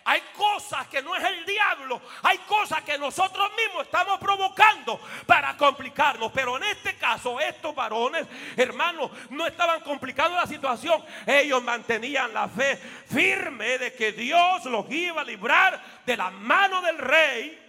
[0.08, 5.58] hay cosas que no es el diablo, hay cosas que nosotros mismos estamos provocando para
[5.58, 6.32] complicarnos.
[6.32, 8.26] Pero en este caso, estos varones,
[8.56, 11.04] hermanos, no estaban complicando la situación.
[11.26, 16.82] Ellos mantenían la fe firme de que Dios los iba a librar de la mano
[16.82, 17.60] del rey.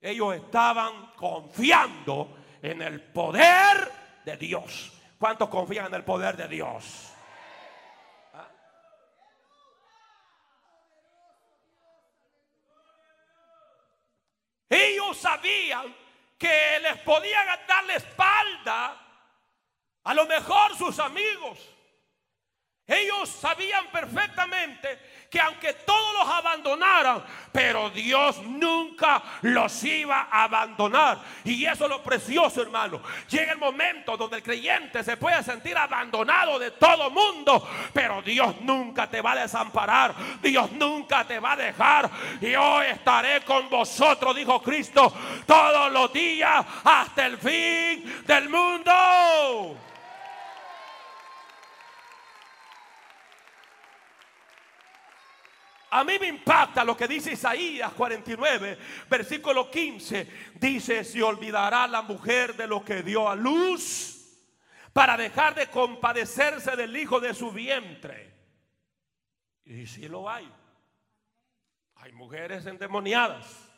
[0.00, 3.90] Ellos estaban confiando en el poder
[4.24, 4.92] de Dios.
[5.18, 7.13] ¿Cuántos confían en el poder de Dios?
[14.74, 15.94] Ellos sabían
[16.36, 19.00] que les podían dar la espalda
[20.02, 21.73] a lo mejor sus amigos.
[22.86, 31.18] Ellos sabían perfectamente que aunque todos los abandonaran, pero Dios nunca los iba a abandonar.
[31.44, 33.00] Y eso es lo precioso, hermano.
[33.28, 38.60] Llega el momento donde el creyente se puede sentir abandonado de todo mundo, pero Dios
[38.60, 40.14] nunca te va a desamparar.
[40.40, 42.10] Dios nunca te va a dejar.
[42.40, 45.12] Yo estaré con vosotros, dijo Cristo,
[45.46, 49.93] todos los días hasta el fin del mundo.
[55.94, 58.78] A mí me impacta lo que dice Isaías 49,
[59.08, 60.28] versículo 15.
[60.56, 64.28] Dice, se olvidará la mujer de lo que dio a luz
[64.92, 68.34] para dejar de compadecerse del hijo de su vientre.
[69.64, 70.52] Y si lo hay.
[71.94, 73.70] Hay mujeres endemoniadas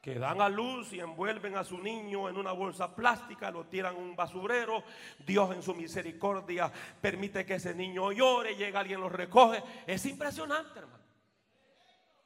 [0.00, 3.96] que dan a luz y envuelven a su niño en una bolsa plástica, lo tiran
[3.96, 4.84] en un basurero.
[5.26, 9.60] Dios en su misericordia permite que ese niño llore, llega alguien lo recoge.
[9.88, 11.01] Es impresionante, hermano.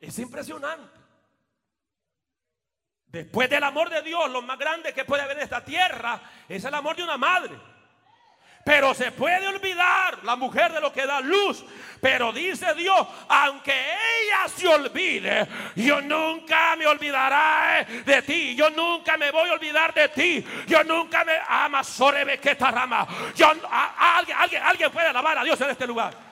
[0.00, 1.06] Es impresionante.
[3.06, 6.64] Después del amor de Dios, lo más grande que puede haber en esta tierra es
[6.64, 7.54] el amor de una madre.
[8.66, 11.64] Pero se puede olvidar la mujer de lo que da luz.
[12.00, 18.56] Pero dice Dios, aunque ella se olvide, yo nunca me olvidaré de ti.
[18.56, 20.44] Yo nunca me voy a olvidar de ti.
[20.66, 23.06] Yo nunca me ama sobre que esta rama.
[23.36, 26.25] Yo, alguien, alguien, alguien puede alabar a Dios en este lugar.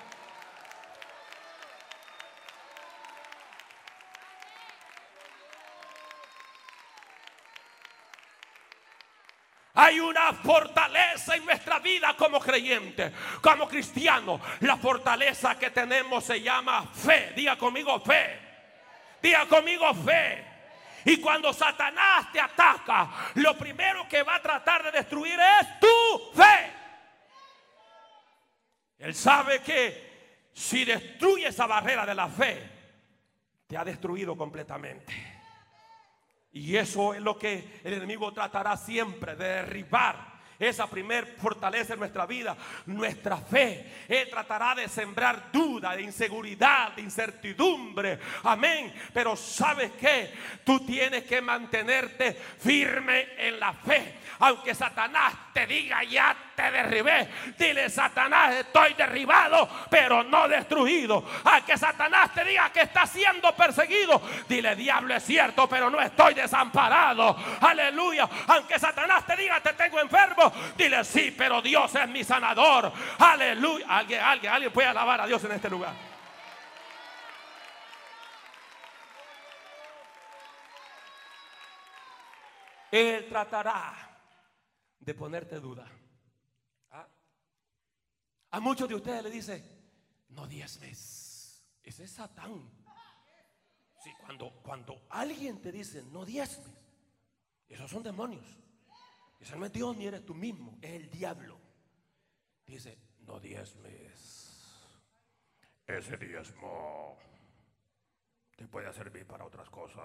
[9.76, 14.40] Hay una fortaleza en nuestra vida como creyentes, como cristianos.
[14.60, 17.32] La fortaleza que tenemos se llama fe.
[17.34, 18.38] Diga conmigo fe.
[19.20, 20.44] Diga conmigo fe.
[21.06, 26.32] Y cuando Satanás te ataca, lo primero que va a tratar de destruir es tu
[26.34, 26.72] fe.
[28.98, 32.70] Él sabe que si destruye esa barrera de la fe,
[33.66, 35.33] te ha destruido completamente.
[36.54, 41.98] Y eso es lo que el enemigo tratará siempre de derribar esa primer fortaleza en
[41.98, 44.04] nuestra vida, nuestra fe.
[44.08, 48.20] Él tratará de sembrar duda, de inseguridad, de incertidumbre.
[48.44, 48.94] Amén.
[49.12, 50.32] Pero sabes que
[50.64, 54.14] tú tienes que mantenerte firme en la fe.
[54.38, 57.28] Aunque Satanás te diga ya te derribé.
[57.56, 61.24] Dile Satanás estoy derribado pero no destruido.
[61.44, 64.20] Aunque Satanás te diga que está siendo perseguido.
[64.48, 67.36] Dile diablo es cierto pero no estoy desamparado.
[67.60, 68.28] Aleluya.
[68.48, 72.92] Aunque Satanás te diga te tengo enfermo dile sí, pero Dios es mi sanador.
[73.18, 73.86] Aleluya.
[73.88, 75.92] Alguien, alguien, alguien puede alabar a Dios en este lugar.
[82.90, 84.13] Él tratará
[85.04, 85.86] de ponerte duda.
[88.50, 89.64] A muchos de ustedes le dice,
[90.28, 91.64] no diezmes.
[91.82, 92.70] Ese es Satán.
[94.02, 96.72] Sí, cuando, cuando alguien te dice, no diezmes,
[97.68, 98.46] esos son demonios.
[99.40, 101.58] Ese no es Dios ni eres tú mismo, es el diablo.
[102.64, 104.54] Dice, no diezmes.
[105.86, 107.18] Ese diezmo
[108.56, 110.00] te puede servir para otras cosas.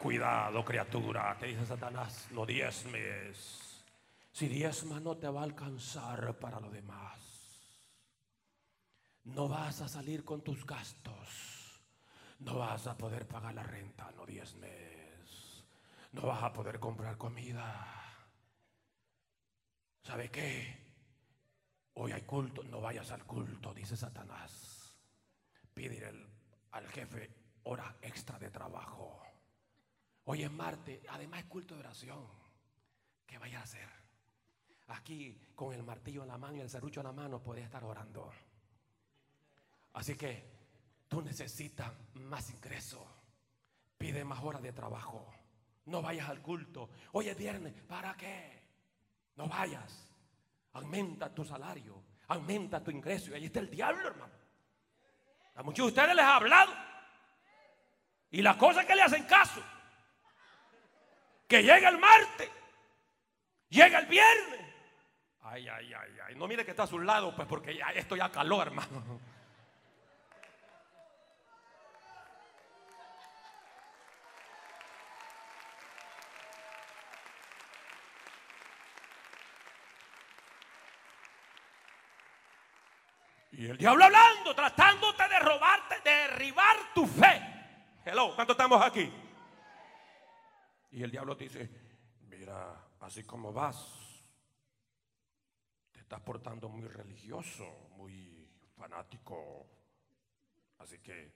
[0.00, 3.84] Cuidado, criatura, te dice Satanás, no diezmes.
[4.32, 7.18] Si diezmas no te va a alcanzar para lo demás.
[9.24, 11.82] No vas a salir con tus gastos.
[12.38, 15.66] No vas a poder pagar la renta, no diezmes.
[16.12, 17.86] No vas a poder comprar comida.
[20.02, 20.78] ¿Sabe qué?
[21.92, 24.96] Hoy hay culto, no vayas al culto, dice Satanás.
[25.74, 26.10] Pide
[26.70, 29.29] al jefe hora extra de trabajo.
[30.32, 32.24] Hoy es martes, además es culto de oración.
[33.26, 33.88] ¿Qué vaya a hacer?
[34.86, 37.82] Aquí con el martillo en la mano y el serrucho en la mano puede estar
[37.82, 38.30] orando.
[39.94, 40.48] Así que
[41.08, 43.04] tú necesitas más ingreso.
[43.98, 45.34] Pide más horas de trabajo.
[45.86, 46.90] No vayas al culto.
[47.10, 47.74] Hoy es viernes.
[47.88, 48.68] ¿Para qué?
[49.34, 50.12] No vayas.
[50.74, 52.04] Aumenta tu salario.
[52.28, 53.32] Aumenta tu ingreso.
[53.32, 54.34] Y ahí está el diablo, hermano.
[55.56, 56.72] A muchos de ustedes les ha hablado.
[58.30, 59.60] Y las cosas que le hacen caso.
[61.50, 62.48] Que llega el martes.
[63.70, 64.60] Llega el viernes.
[65.40, 66.34] Ay, ay, ay, ay.
[66.36, 69.20] No mire que está a su lado, pues porque esto ya caló, hermano.
[83.50, 87.42] Y el diablo hablando, tratándote de robarte, de derribar tu fe.
[88.04, 89.12] Hello, ¿cuánto estamos aquí?
[90.90, 91.70] Y el diablo te dice,
[92.28, 94.24] mira, así como vas,
[95.92, 99.68] te estás portando muy religioso, muy fanático.
[100.78, 101.32] Así que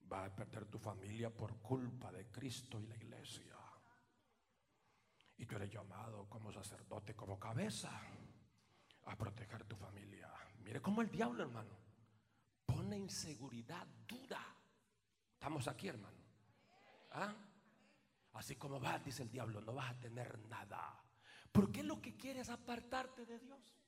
[0.00, 3.54] vas a perder tu familia por culpa de Cristo y la iglesia.
[5.38, 7.92] Y tú eres llamado como sacerdote, como cabeza,
[9.04, 10.32] a proteger tu familia.
[10.64, 11.76] Mire cómo el diablo, hermano,
[12.64, 14.42] pone inseguridad, duda.
[15.34, 16.18] Estamos aquí, hermano.
[17.12, 17.45] ¿Ah?
[18.36, 21.02] Así como vas, dice el diablo, no vas a tener nada.
[21.52, 23.85] ¿Por qué lo que quieres es apartarte de Dios?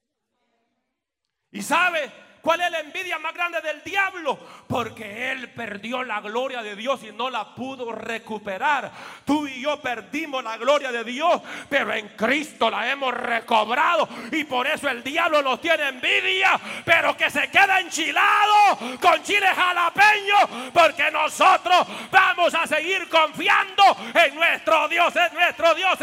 [1.50, 2.10] ¿Y sabe
[2.42, 4.38] cuál es la envidia más grande del diablo?
[4.66, 8.90] Porque él perdió la gloria de Dios y no la pudo recuperar.
[9.24, 11.40] Tú y yo perdimos la gloria de Dios,
[11.70, 14.06] pero en Cristo la hemos recobrado.
[14.30, 19.46] Y por eso el diablo nos tiene envidia, pero que se queda enchilado con chile
[19.46, 23.84] jalapeño, porque nosotros vamos a seguir confiando
[24.14, 25.98] en nuestro Dios, en nuestro Dios.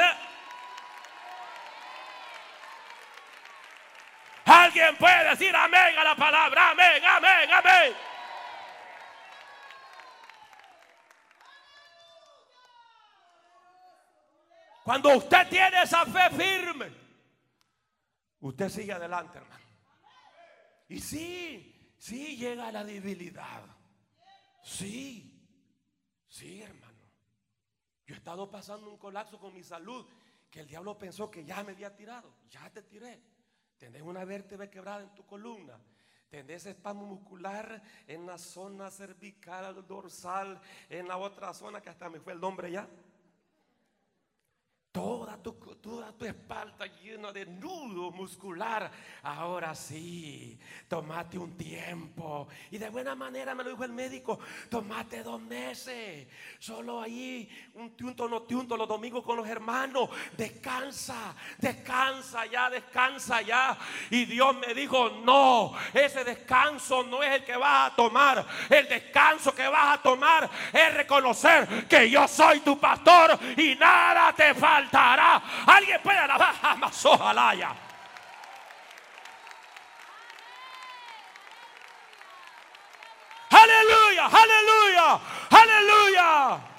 [4.65, 7.95] Alguien puede decir amén a la palabra, amén, amén, amén.
[14.83, 16.91] Cuando usted tiene esa fe firme,
[18.39, 19.65] usted sigue adelante, hermano.
[20.87, 23.61] Y sí, sí llega la debilidad.
[24.63, 25.47] Sí,
[26.27, 27.03] sí, hermano.
[28.07, 30.07] Yo he estado pasando un colapso con mi salud
[30.49, 32.35] que el diablo pensó que ya me había tirado.
[32.49, 33.34] Ya te tiré.
[33.85, 35.77] Tenés una vértebra quebrada en tu columna.
[36.27, 40.59] Tenés espasmo muscular en la zona cervical, dorsal,
[40.89, 42.89] en la otra zona que hasta me fue el nombre ya.
[44.95, 48.89] Toda tu, toda tu espalda llena de nudo muscular.
[49.23, 52.47] Ahora sí, tomate un tiempo.
[52.71, 54.39] Y de buena manera me lo dijo el médico,
[54.69, 56.29] tomate dos meses.
[56.59, 60.09] Solo ahí, un tiunto, no tiunto, los domingos con los hermanos.
[60.37, 63.77] Descansa, descansa ya, descansa ya.
[64.11, 68.45] Y Dios me dijo, no, ese descanso no es el que vas a tomar.
[68.69, 74.31] El descanso que vas a tomar es reconocer que yo soy tu pastor y nada
[74.31, 74.84] te falta.
[75.65, 77.75] Alguien puede alabar jamás, ojalá ya.
[83.49, 85.19] Aleluya, aleluya,
[85.49, 86.74] aleluya.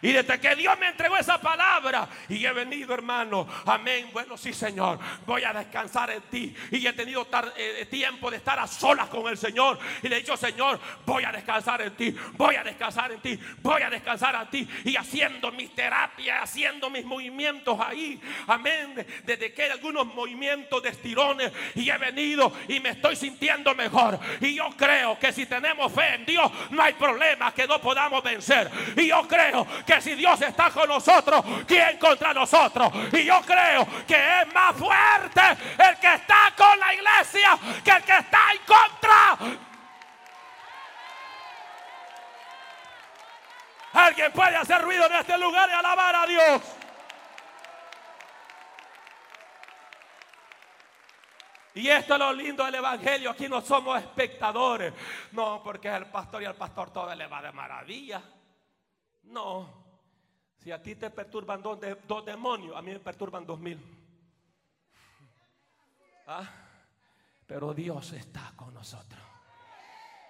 [0.00, 4.10] Y desde que Dios me entregó esa palabra y he venido, hermano, amén.
[4.12, 6.54] Bueno, sí, Señor, voy a descansar en ti.
[6.70, 7.26] Y he tenido
[7.56, 9.78] eh, tiempo de estar a solas con el Señor.
[10.02, 13.38] Y le he dicho, Señor, voy a descansar en ti, voy a descansar en ti,
[13.60, 14.68] voy a descansar en ti.
[14.84, 19.04] Y haciendo mis terapias, haciendo mis movimientos ahí, amén.
[19.24, 24.18] Desde que hay algunos movimientos de estirones y he venido y me estoy sintiendo mejor.
[24.40, 28.22] Y yo creo que si tenemos fe en Dios, no hay problema que no podamos
[28.22, 28.70] vencer.
[28.96, 32.92] Y yo creo que si Dios está con nosotros, ¿quién contra nosotros?
[33.10, 35.40] Y yo creo que es más fuerte
[35.78, 39.38] el que está con la iglesia que el que está en contra.
[43.94, 46.62] Alguien puede hacer ruido en este lugar y alabar a Dios.
[51.76, 53.30] Y esto es lo lindo del Evangelio.
[53.30, 54.92] Aquí no somos espectadores.
[55.32, 58.20] No, porque es el pastor y el pastor todo le va de maravilla.
[59.28, 59.68] No.
[60.58, 63.78] Si a ti te perturban dos, dos demonios, a mí me perturban dos mil.
[66.26, 66.46] ¿Ah?
[67.46, 69.22] Pero Dios está con nosotros.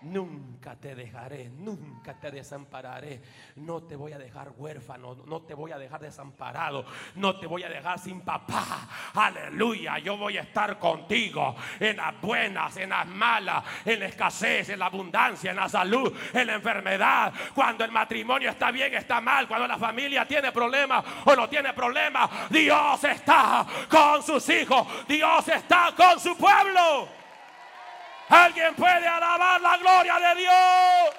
[0.03, 3.21] Nunca te dejaré, nunca te desampararé.
[3.57, 6.85] No te voy a dejar huérfano, no te voy a dejar desamparado,
[7.17, 8.89] no te voy a dejar sin papá.
[9.15, 14.69] Aleluya, yo voy a estar contigo en las buenas, en las malas, en la escasez,
[14.69, 17.33] en la abundancia, en la salud, en la enfermedad.
[17.53, 19.49] Cuando el matrimonio está bien, está mal.
[19.49, 25.49] Cuando la familia tiene problemas o no tiene problemas, Dios está con sus hijos, Dios
[25.49, 27.19] está con su pueblo.
[28.29, 31.15] Alguien puede alabar la gloria de Dios.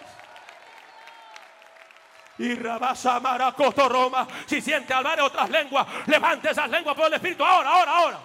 [2.37, 4.27] Y rabasa maracoto Roma.
[4.45, 7.43] Si siente hablar otras lenguas, levante esas lenguas por el Espíritu.
[7.43, 8.19] Ahora, ahora, ahora.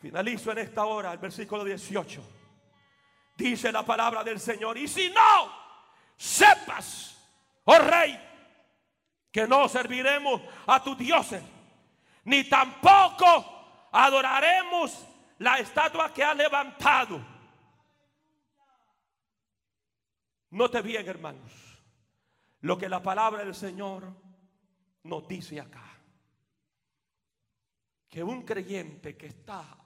[0.00, 2.22] Finalizo en esta hora el versículo 18.
[3.36, 4.76] Dice la palabra del Señor.
[4.78, 5.52] Y si no,
[6.16, 7.16] sepas,
[7.64, 8.16] oh rey,
[9.30, 11.42] que no serviremos a tus dioses,
[12.24, 15.06] ni tampoco adoraremos
[15.38, 17.24] la estatua que ha levantado.
[20.50, 21.52] Note bien, hermanos,
[22.60, 24.12] lo que la palabra del Señor
[25.02, 25.84] nos dice acá.
[28.08, 29.76] Que un creyente que está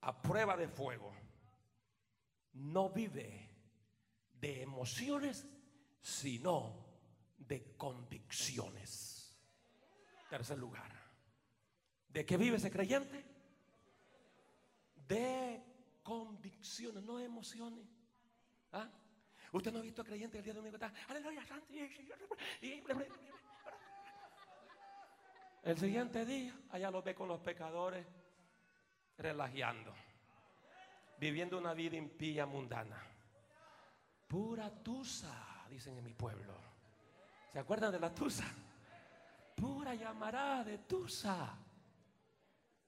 [0.00, 1.14] a prueba de fuego
[2.54, 3.48] no vive
[4.34, 5.46] de emociones,
[6.00, 6.81] sino
[7.46, 9.36] de convicciones.
[10.28, 10.90] Tercer lugar.
[12.08, 13.24] ¿De qué vive ese creyente?
[15.08, 15.62] De
[16.02, 17.86] convicciones, no emociones.
[18.72, 18.88] ¿Ah?
[19.52, 20.76] Usted no ha visto creyente el día domingo.
[20.76, 21.42] Está, Aleluya,
[25.62, 28.06] El siguiente día, allá lo ve con los pecadores
[29.18, 29.94] relajando,
[31.18, 33.00] viviendo una vida impía, mundana.
[34.26, 36.71] Pura tusa, dicen en mi pueblo.
[37.52, 38.44] ¿Se acuerdan de la tusa?
[39.54, 41.54] Pura llamará de tusa.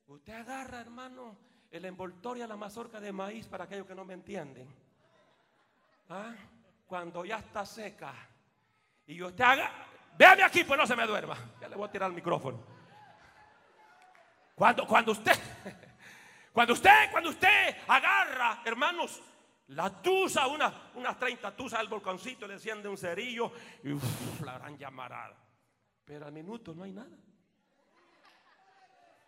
[0.07, 1.37] Usted agarra, hermano,
[1.71, 4.67] el envoltorio a la mazorca de maíz para aquellos que no me entienden.
[6.09, 6.35] ¿Ah?
[6.87, 8.15] Cuando ya está seca.
[9.07, 9.71] Y usted haga,
[10.17, 11.37] véame aquí, pues no se me duerma.
[11.61, 12.65] Ya le voy a tirar el micrófono.
[14.55, 15.39] Cuando, cuando usted,
[16.55, 19.21] cuando usted, cuando usted agarra, hermanos,
[19.69, 23.51] la tusa, una, unas 30 tusas al volcancito, le enciende un cerillo
[23.83, 23.95] y
[24.45, 25.37] la gran llamarada.
[26.05, 27.17] Pero al minuto no hay nada.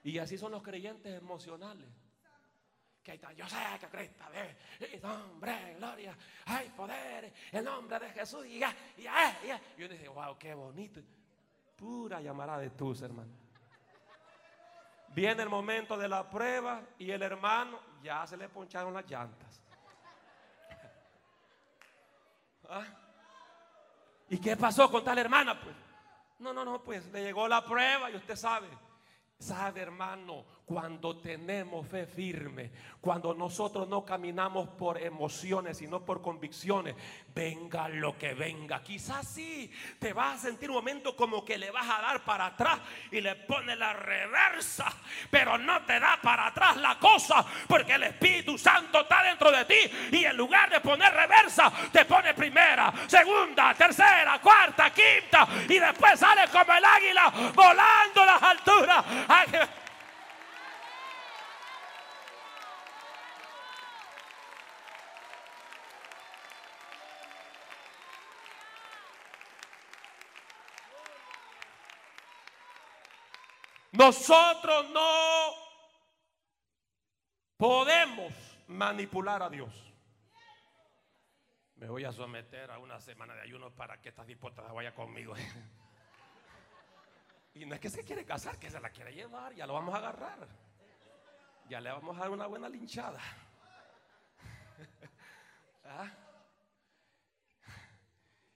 [0.05, 1.89] Y así son los creyentes emocionales.
[3.03, 6.16] Que está, yo sé que Cristo, ve, nombre, gloria,
[6.47, 8.45] hay poder, el nombre de Jesús.
[8.47, 9.61] Y ya, ya, ya.
[9.76, 11.01] Y yo dije, wow, qué bonito.
[11.76, 13.32] Pura llamarada de tus, hermano.
[15.14, 19.62] Viene el momento de la prueba y el hermano ya se le poncharon las llantas.
[22.68, 22.84] ¿Ah?
[24.28, 25.58] ¿Y qué pasó con tal hermana?
[25.60, 25.74] Pues,
[26.38, 28.68] no, no, no, pues le llegó la prueba y usted sabe.
[29.39, 32.70] Sabe, hermano, cuando tenemos fe firme,
[33.03, 36.97] cuando nosotros no caminamos por emociones, sino por convicciones,
[37.34, 38.82] venga lo que venga.
[38.82, 42.47] Quizás sí, te vas a sentir un momento como que le vas a dar para
[42.47, 42.80] atrás
[43.12, 44.91] y le pone la reversa,
[45.30, 49.66] pero no te da para atrás la cosa, porque el Espíritu Santo está dentro de
[49.66, 55.78] ti y en lugar de poner reversa, te pone primera, segunda, tercera, cuarta, quinta y
[55.78, 58.24] después sale como el águila volando
[73.97, 75.53] Nosotros no
[77.57, 78.32] podemos
[78.68, 79.72] manipular a Dios.
[81.76, 85.34] Me voy a someter a una semana de ayuno para que esta dispuesta vaya conmigo.
[87.55, 89.94] Y no es que se quiere casar, que se la quiere llevar, ya lo vamos
[89.94, 90.47] a agarrar.
[91.70, 93.18] Ya le vamos a dar una buena linchada.
[95.84, 96.12] ¿Ah?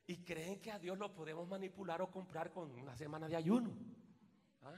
[0.06, 3.70] Y creen que a Dios lo podemos manipular o comprar con una semana de ayuno.
[4.64, 4.74] ¿Ah?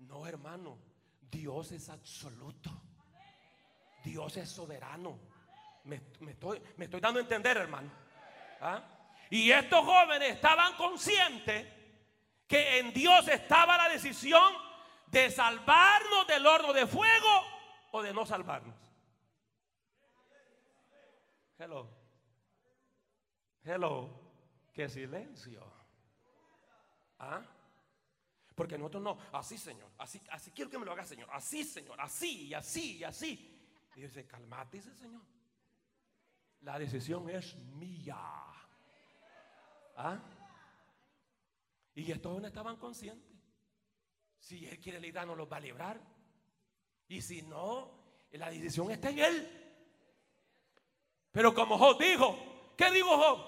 [0.00, 0.78] No, hermano.
[1.30, 2.70] Dios es absoluto.
[4.04, 5.18] Dios es soberano.
[5.84, 6.60] Me, estoy,
[7.00, 7.90] dando a entender, hermano.
[8.60, 8.82] ¿Ah?
[9.30, 11.66] Y estos jóvenes estaban conscientes
[12.46, 14.52] que en Dios estaba la decisión
[15.06, 17.44] de salvarnos del horno de fuego
[17.92, 18.74] o de no salvarnos.
[21.58, 21.88] Hello.
[23.64, 24.10] Hello.
[24.72, 25.62] Qué silencio.
[27.18, 27.42] ¿Ah?
[28.60, 31.98] Porque nosotros no, así Señor, así, así quiero que me lo haga Señor, así Señor,
[31.98, 33.58] así y así y así.
[33.96, 35.22] Y dice, calmate, dice Señor.
[36.60, 38.18] La decisión es mía.
[39.96, 40.20] ¿Ah?
[41.94, 43.34] Y estos no estaban conscientes.
[44.38, 45.98] Si Él quiere librarnos, los va a librar.
[47.08, 49.88] Y si no, la decisión está en Él.
[51.32, 53.40] Pero como Job dijo, ¿qué dijo Job?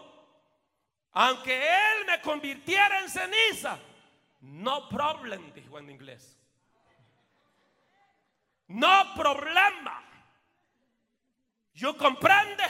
[1.11, 3.79] Aunque Él me convirtiera en ceniza,
[4.43, 6.39] no problem, dijo en inglés.
[8.69, 10.03] No problema.
[11.75, 12.65] ¿Yo comprende?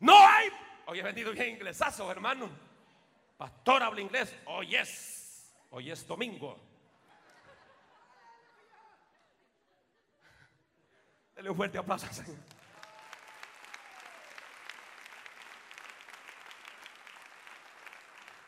[0.00, 0.48] No hay.
[0.86, 2.50] Hoy he vendido bien inglesazo, hermano.
[3.36, 4.36] Pastor habla inglés.
[4.46, 5.52] Hoy es.
[5.70, 6.60] Hoy es domingo.
[11.34, 12.36] Dele un fuerte aplauso Señor.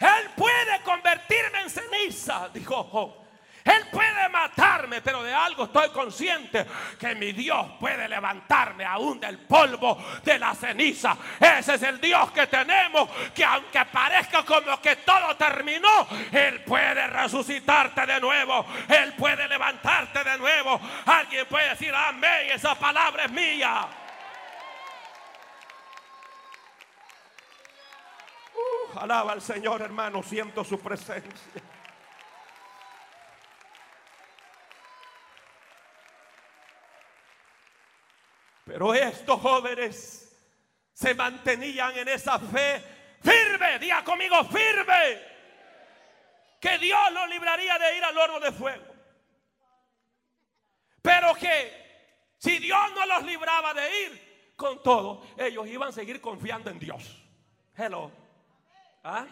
[0.01, 3.25] Él puede convertirme en ceniza, dijo Job.
[3.65, 6.67] Él puede matarme, pero de algo estoy consciente,
[7.01, 11.17] que mi Dios puede levantarme aún del polvo de la ceniza.
[11.41, 17.07] Ese es el Dios que tenemos, que aunque parezca como que todo terminó, Él puede
[17.07, 18.67] resucitarte de nuevo.
[18.87, 20.79] Él puede levantarte de nuevo.
[21.07, 23.89] Alguien puede decir, amén, esa palabra es mía.
[28.97, 31.63] Alaba al Señor, hermano, siento su presencia.
[38.65, 40.37] Pero estos jóvenes
[40.93, 42.83] se mantenían en esa fe
[43.23, 45.23] firme, diga conmigo firme,
[46.61, 48.95] que Dios los libraría de ir al horno de fuego.
[51.03, 56.21] Pero que si Dios no los libraba de ir con todo, ellos iban a seguir
[56.21, 57.23] confiando en Dios.
[57.77, 58.24] Hello.
[59.05, 59.27] ¿Ah?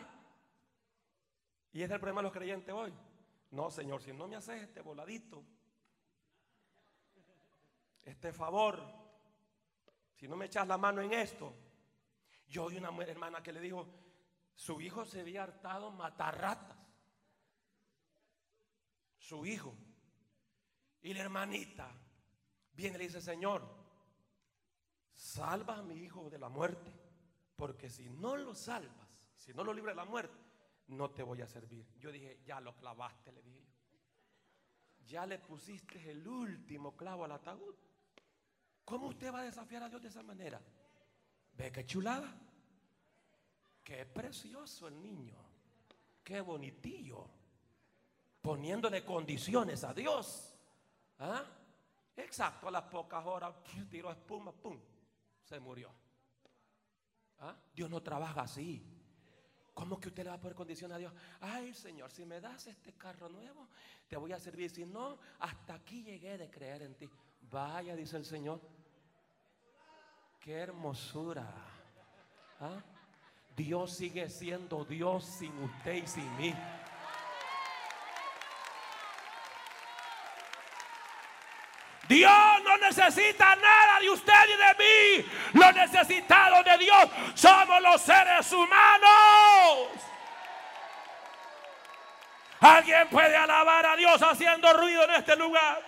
[1.73, 2.93] Y ese es el problema de los creyentes hoy.
[3.51, 5.43] No, Señor, si no me haces este voladito,
[8.03, 8.83] este favor,
[10.15, 11.55] si no me echas la mano en esto.
[12.47, 13.89] Yo oí una hermana que le dijo,
[14.55, 16.79] su hijo se había hartado matar ratas.
[19.19, 19.75] Su hijo.
[21.01, 21.91] Y la hermanita
[22.75, 23.67] viene y le dice, Señor,
[25.15, 26.93] salva a mi hijo de la muerte,
[27.57, 29.02] porque si no lo salvas,
[29.43, 30.39] si no lo libras de la muerte,
[30.89, 31.85] no te voy a servir.
[31.99, 33.67] Yo dije, ya lo clavaste, le dije
[35.05, 37.75] Ya le pusiste el último clavo al ataúd.
[38.85, 40.61] ¿Cómo usted va a desafiar a Dios de esa manera?
[41.55, 42.33] ¿Ve qué chulada?
[43.83, 45.39] Qué precioso el niño.
[46.23, 47.29] Qué bonitillo.
[48.41, 50.55] Poniéndole condiciones a Dios.
[51.19, 51.45] ¿Ah?
[52.15, 53.55] Exacto, a las pocas horas
[53.91, 54.79] tiró espuma, pum,
[55.43, 55.93] se murió.
[57.41, 57.57] ¿Ah?
[57.75, 58.92] Dios no trabaja así.
[59.75, 61.13] ¿Cómo que usted le va a poner condiciones a Dios?
[61.41, 63.69] Ay, Señor, si me das este carro nuevo,
[64.09, 64.71] te voy a servir.
[64.71, 67.09] Si no, hasta aquí llegué de creer en ti.
[67.51, 68.61] Vaya, dice el Señor.
[70.41, 71.47] Qué hermosura.
[72.61, 72.83] ¿Ah?
[73.57, 76.55] Dios sigue siendo Dios sin usted y sin mí.
[82.09, 85.31] Dios no necesita nada de usted y de mí.
[85.55, 89.32] Lo necesitado de Dios somos los seres humanos.
[92.61, 95.83] Alguien puede alabar a Dios haciendo ruido en este lugar.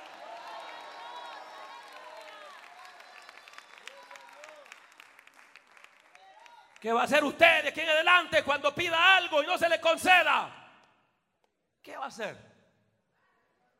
[6.80, 9.68] ¿Qué va a hacer usted de aquí en adelante cuando pida algo y no se
[9.68, 10.52] le conceda?
[11.80, 12.36] ¿Qué va a hacer?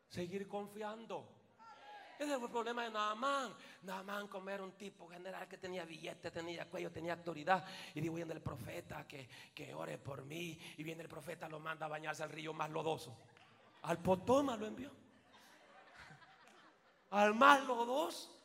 [0.07, 1.34] Seguir confiando.
[2.17, 3.53] Ese fue el problema de Naamán.
[3.83, 7.65] Naamán como era un tipo general que tenía billete, tenía cuello, tenía autoridad.
[7.93, 10.57] Y dijo, viene el profeta que, que ore por mí.
[10.77, 13.17] Y viene el profeta, lo manda a bañarse al río más lodoso.
[13.83, 14.91] Al Potoma lo envió.
[17.11, 18.35] Al más lodoso,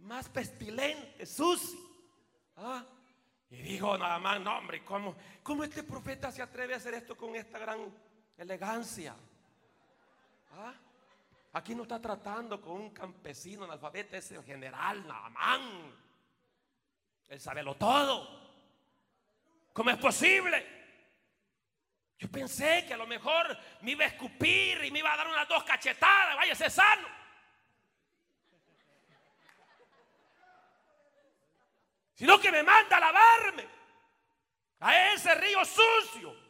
[0.00, 1.80] más pestilente, sucio.
[2.56, 2.84] ¿Ah?
[3.50, 7.16] Y dijo nada más, no hombre, ¿cómo, ¿cómo este profeta se atreve a hacer esto
[7.16, 7.80] con esta gran
[8.38, 9.14] elegancia?
[10.52, 10.74] ¿Ah?
[11.52, 15.94] Aquí no está tratando con un campesino analfabeto, es el general Naamán.
[17.28, 18.40] Él sabe lo todo.
[19.72, 20.82] ¿Cómo es posible?
[22.18, 25.26] Yo pensé que a lo mejor me iba a escupir y me iba a dar
[25.26, 27.22] unas dos cachetadas, váyase sano.
[32.22, 33.68] sino que me manda a lavarme
[34.78, 36.41] a ese río sucio.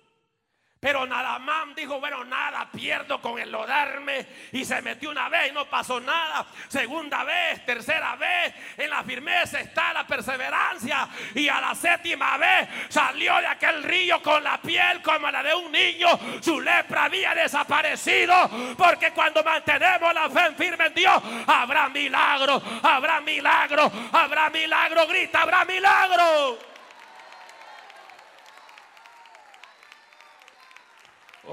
[0.82, 4.26] Pero nada más dijo, bueno, nada, pierdo con el lodarme.
[4.50, 6.44] Y se metió una vez y no pasó nada.
[6.66, 8.52] Segunda vez, tercera vez.
[8.76, 11.08] En la firmeza está la perseverancia.
[11.36, 15.54] Y a la séptima vez salió de aquel río con la piel como la de
[15.54, 16.08] un niño.
[16.40, 18.34] Su lepra había desaparecido.
[18.76, 25.06] Porque cuando mantenemos la fe firme en Dios, habrá milagro, habrá milagro, habrá milagro.
[25.06, 26.71] Grita, habrá milagro.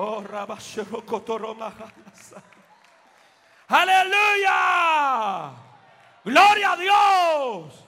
[0.01, 0.23] Oh,
[3.67, 4.55] Aleluya.
[6.23, 7.85] Gloria a Dios.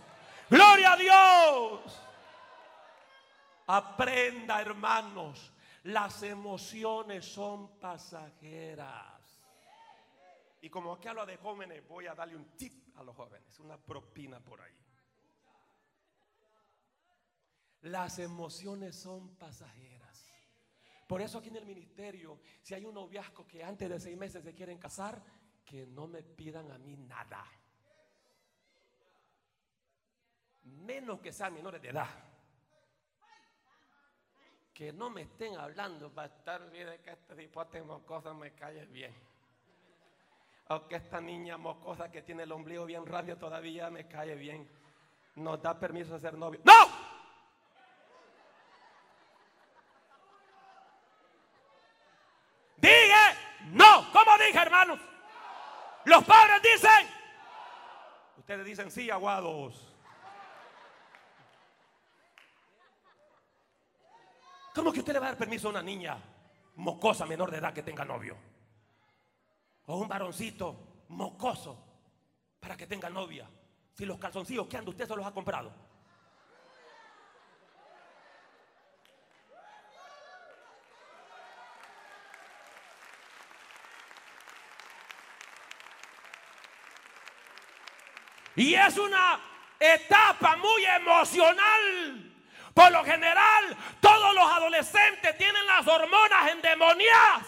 [0.50, 2.02] Gloria a Dios.
[3.68, 5.54] Aprenda, hermanos.
[5.84, 9.42] Las emociones son pasajeras.
[10.60, 13.78] Y como aquí hablo de jóvenes, voy a darle un tip a los jóvenes, una
[13.78, 14.76] propina por ahí.
[17.84, 20.31] Las emociones son pasajeras.
[21.12, 24.42] Por eso aquí en el ministerio, si hay un noviazgo que antes de seis meses
[24.46, 25.22] se quieren casar,
[25.66, 27.44] que no me pidan a mí nada.
[30.64, 32.08] menos que sean menores de edad.
[34.74, 38.86] Que no me estén hablando para estar bien que este tipo de mocosa me cae
[38.86, 39.14] bien.
[40.70, 44.66] O que esta niña mocosa que tiene el ombligo bien rápido todavía me cae bien.
[45.36, 46.62] Nos da permiso de ser novio.
[46.64, 47.12] ¡No!
[52.82, 53.38] Dije,
[53.74, 54.12] no.
[54.12, 54.66] ¿Cómo dije,
[56.06, 57.08] Los padres dicen.
[58.38, 59.88] Ustedes dicen sí, aguados.
[64.74, 66.18] ¿Cómo que usted le va a dar permiso a una niña
[66.76, 68.38] mocosa menor de edad que tenga novio?
[69.88, 71.78] O un varoncito mocoso
[72.60, 73.50] para que tenga novia.
[73.94, 75.91] Si los calzoncillos que anda usted se los ha comprado.
[88.56, 89.40] Y es una
[89.80, 92.32] etapa muy emocional.
[92.74, 97.44] Por lo general, todos los adolescentes tienen las hormonas endemoniadas.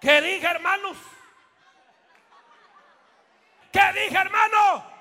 [0.00, 0.96] ¿Qué dije, hermanos?
[3.72, 4.92] ¿Qué dije, hermano?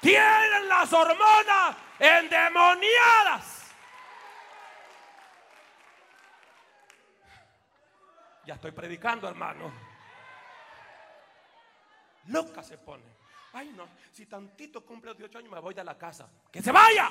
[0.00, 3.57] Tienen las hormonas endemoniadas.
[8.48, 9.70] Ya estoy predicando, hermano.
[12.28, 13.04] Loca se pone.
[13.52, 16.26] Ay, no, si tantito cumple 18 años me voy de la casa.
[16.50, 17.10] ¡Que se vaya!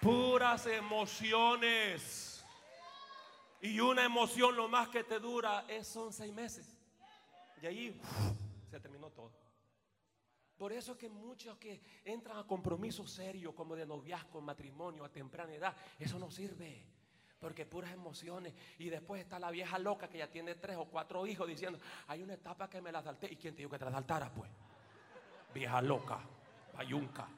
[0.00, 2.46] Puras emociones.
[3.60, 6.75] Y una emoción lo más que te dura es son seis meses.
[7.62, 8.00] Y ahí
[8.70, 9.32] se terminó todo.
[10.56, 15.12] Por eso es que muchos que entran a compromisos serios como de noviazgo, matrimonio a
[15.12, 16.84] temprana edad, eso no sirve.
[17.38, 18.54] Porque puras emociones.
[18.78, 22.22] Y después está la vieja loca que ya tiene tres o cuatro hijos diciendo, hay
[22.22, 23.30] una etapa que me la salté.
[23.30, 24.50] ¿Y quién te dijo que te la saltara pues?
[25.52, 26.20] Vieja loca,
[26.74, 27.28] bayunca.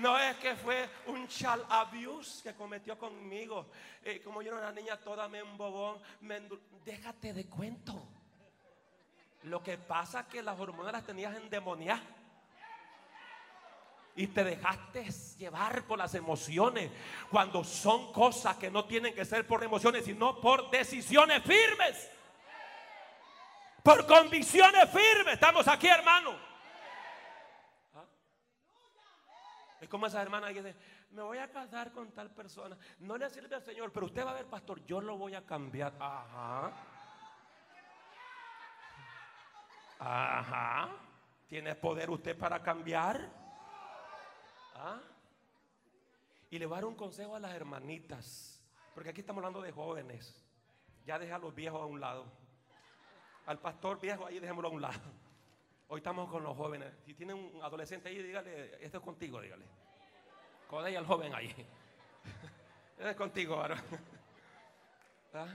[0.00, 3.66] No es que fue un child abuse que cometió conmigo.
[4.02, 6.00] Eh, como yo era una niña toda me embobón,
[6.86, 8.02] déjate de cuento.
[9.42, 12.00] Lo que pasa es que las hormonas las tenías endemoniadas.
[14.16, 15.04] Y te dejaste
[15.38, 16.90] llevar por las emociones
[17.30, 22.10] cuando son cosas que no tienen que ser por emociones, sino por decisiones firmes.
[23.82, 25.34] Por convicciones firmes.
[25.34, 26.49] Estamos aquí, hermano.
[29.80, 30.76] Es como esa hermana que dice,
[31.12, 32.76] me voy a casar con tal persona.
[32.98, 35.46] No le sirve al Señor, pero usted va a ver, pastor, yo lo voy a
[35.46, 35.94] cambiar.
[35.98, 36.72] Ajá.
[39.98, 40.88] Ajá.
[41.48, 43.28] ¿Tiene poder usted para cambiar?
[44.74, 45.00] ¿Ah?
[46.50, 48.62] Y le voy a dar un consejo a las hermanitas.
[48.94, 50.44] Porque aquí estamos hablando de jóvenes.
[51.06, 52.26] Ya deja a los viejos a un lado.
[53.46, 55.00] Al pastor viejo ahí dejémoslo a un lado.
[55.92, 56.94] Hoy estamos con los jóvenes.
[57.04, 59.66] Si tiene un adolescente ahí, dígale, esto es contigo, dígale.
[60.68, 61.48] Con ella el joven ahí.
[62.96, 63.82] Esto es contigo, ahora.
[65.34, 65.48] ¿Ah?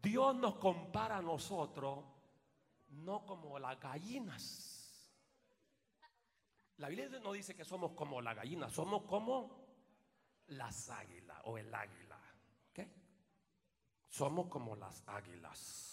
[0.00, 2.06] Dios nos compara a nosotros
[2.88, 5.12] no como las gallinas.
[6.78, 9.66] La Biblia no dice que somos como la gallina, somos como
[10.46, 12.18] las águilas o el águila.
[12.72, 12.90] ¿Qué?
[14.08, 15.87] Somos como las águilas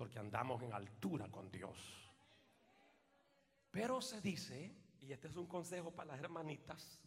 [0.00, 1.76] porque andamos en altura con Dios.
[3.70, 7.02] Pero se dice, y este es un consejo para las hermanitas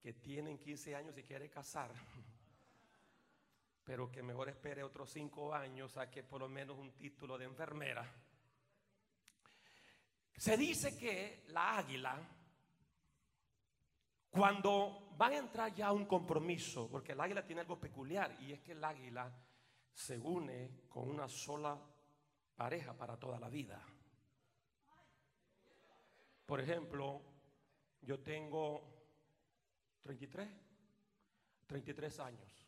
[0.00, 1.92] que tienen 15 años y quieren casar,
[3.84, 7.44] pero que mejor espere otros 5 años a que por lo menos un título de
[7.44, 8.10] enfermera.
[10.34, 12.26] Se dice que la águila,
[14.30, 18.54] cuando van a entrar ya a un compromiso, porque el águila tiene algo peculiar, y
[18.54, 19.30] es que el águila
[19.92, 21.78] se une con una sola
[22.58, 23.80] pareja para toda la vida.
[26.44, 27.22] Por ejemplo,
[28.02, 28.82] yo tengo
[30.02, 30.48] 33,
[31.68, 32.66] 33 años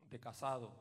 [0.00, 0.74] de casado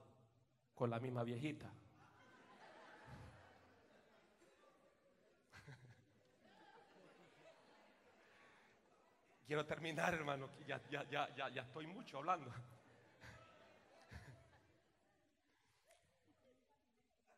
[0.73, 1.69] con la misma viejita.
[9.45, 12.51] Quiero terminar, hermano, ya, ya, ya, ya, ya estoy mucho hablando.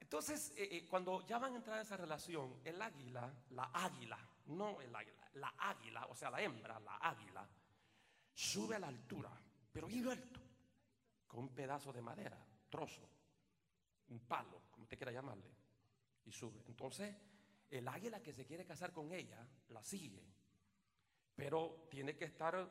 [0.06, 4.20] Entonces, eh, eh, cuando ya van a entrar a esa relación, el águila, la águila,
[4.46, 7.44] no el águila, la águila, o sea, la hembra, la águila,
[8.32, 9.32] sube a la altura,
[9.72, 10.40] pero bien alto,
[11.26, 12.38] con un pedazo de madera,
[12.70, 13.10] trozo,
[14.10, 15.50] un palo, como usted quiera llamarle,
[16.24, 16.62] y sube.
[16.68, 17.16] Entonces,
[17.72, 20.24] el águila que se quiere casar con ella, la sigue,
[21.36, 22.70] pero tiene que estar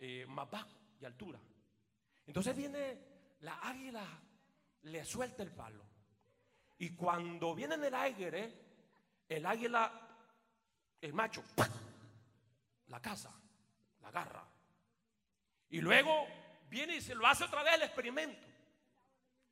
[0.00, 1.38] eh, más bajo de altura.
[2.26, 4.04] Entonces viene la águila,
[4.82, 5.94] le suelta el palo.
[6.78, 8.52] Y cuando viene en el aire,
[9.28, 9.92] el águila,
[11.00, 11.42] el macho,
[12.88, 13.32] la caza,
[14.00, 14.44] la agarra.
[15.70, 16.26] Y luego
[16.68, 18.46] viene y se lo hace otra vez el experimento.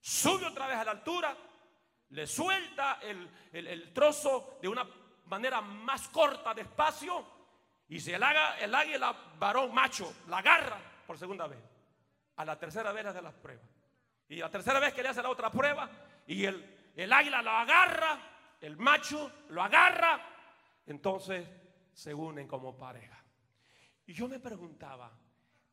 [0.01, 1.37] Sube otra vez a la altura,
[2.11, 4.87] le suelta el, el trozo de una
[5.27, 7.35] manera más corta, despacio,
[7.89, 11.59] y si el, haga, el águila varón macho la agarra por segunda vez.
[12.37, 13.64] A la tercera vez de las pruebas.
[14.29, 15.89] Y la tercera vez que le hace la otra prueba
[16.27, 20.20] y el, el águila lo agarra, el macho lo agarra,
[20.86, 21.49] entonces
[21.92, 23.22] se unen como pareja.
[24.07, 25.11] Y yo me preguntaba,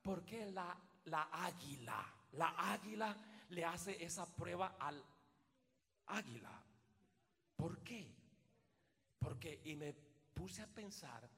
[0.01, 3.15] ¿por qué la, la águila, la águila
[3.49, 5.03] le hace esa prueba al
[6.07, 6.63] águila?
[7.55, 8.15] ¿Por qué?
[9.19, 9.93] Porque, y me
[10.33, 11.29] puse a pensar,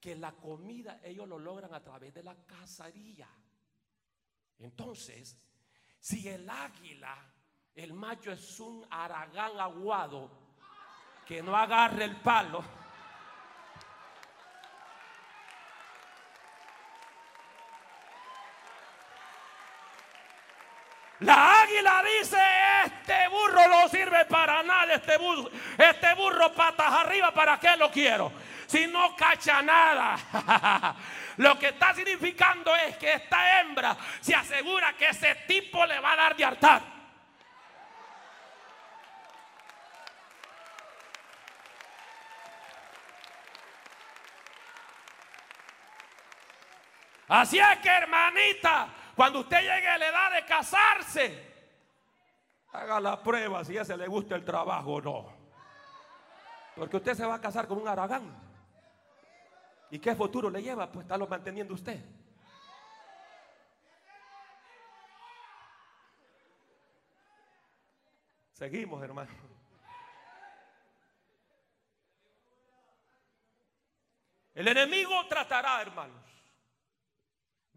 [0.00, 3.28] que la comida ellos lo logran a través de la cazaría.
[4.58, 5.38] Entonces,
[5.98, 7.29] si el águila,
[7.74, 10.30] el macho es un aragán aguado
[11.26, 12.64] que no agarre el palo,
[21.20, 22.38] La águila dice,
[22.86, 27.90] este burro no sirve para nada, este burro, este burro patas arriba, ¿para qué lo
[27.90, 28.32] quiero?
[28.70, 30.94] si no cacha nada.
[31.38, 36.12] Lo que está significando es que esta hembra se asegura que ese tipo le va
[36.12, 36.82] a dar de hartar.
[47.30, 51.52] Así es que hermanita, cuando usted llegue a la edad de casarse,
[52.72, 55.32] haga la prueba si a ese le gusta el trabajo o no.
[56.74, 58.36] Porque usted se va a casar con un aragán.
[59.92, 60.90] ¿Y qué futuro le lleva?
[60.90, 62.04] Pues estarlo manteniendo usted.
[68.54, 69.30] Seguimos, hermano.
[74.52, 76.29] El enemigo tratará, hermanos,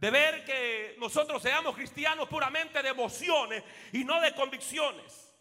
[0.03, 5.33] de ver que nosotros seamos cristianos puramente de emociones y no de convicciones.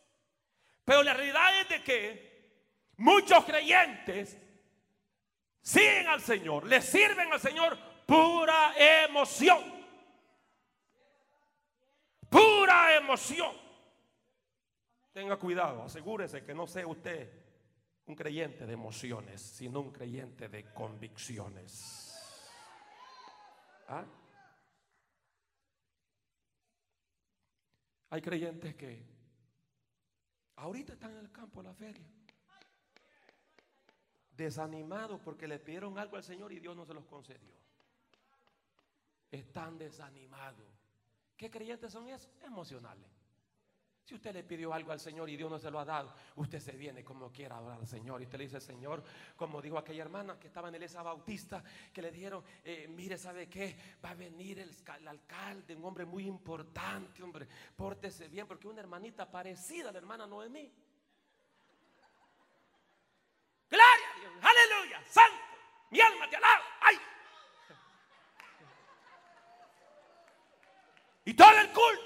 [0.84, 2.62] Pero la realidad es de que
[2.98, 4.38] muchos creyentes
[5.60, 8.72] siguen al Señor, le sirven al Señor pura
[9.04, 9.64] emoción.
[12.30, 13.56] Pura emoción.
[15.12, 17.28] Tenga cuidado, asegúrese que no sea usted
[18.06, 22.16] un creyente de emociones, sino un creyente de convicciones.
[23.88, 24.04] ¿Ah?
[28.12, 29.02] Hay creyentes que
[30.56, 32.06] ahorita están en el campo de la feria
[34.36, 37.54] desanimados porque le pidieron algo al Señor y Dios no se los concedió.
[39.30, 40.68] Están desanimados.
[41.38, 42.30] ¿Qué creyentes son esos?
[42.42, 43.08] Emocionales.
[44.12, 46.60] Si usted le pidió algo al Señor y Dios no se lo ha dado, usted
[46.60, 48.20] se viene como quiera adorar al Señor.
[48.20, 49.02] Y usted le dice, Señor,
[49.34, 53.16] como dijo aquella hermana que estaba en el esa bautista, que le dijeron, eh, mire,
[53.16, 53.74] ¿sabe qué?
[54.04, 58.80] Va a venir el, el, alcalde, un hombre muy importante, hombre, pórtese bien, porque una
[58.80, 60.70] hermanita parecida a la hermana Noemí
[64.42, 65.38] Aleluya, santo.
[65.88, 66.64] Mi alma te alaba.
[66.82, 67.00] Ay.
[71.24, 71.62] Y todo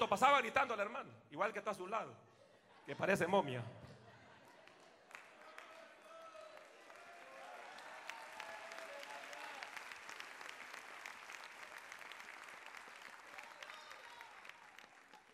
[0.07, 2.13] pasaba gritando al hermano, igual que está a su lado,
[2.85, 3.63] que parece momia.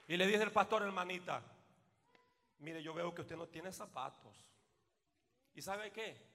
[0.08, 1.42] Y le dice el pastor, hermanita,
[2.60, 4.46] mire, yo veo que usted no tiene zapatos.
[5.56, 6.34] ¿Y sabe qué?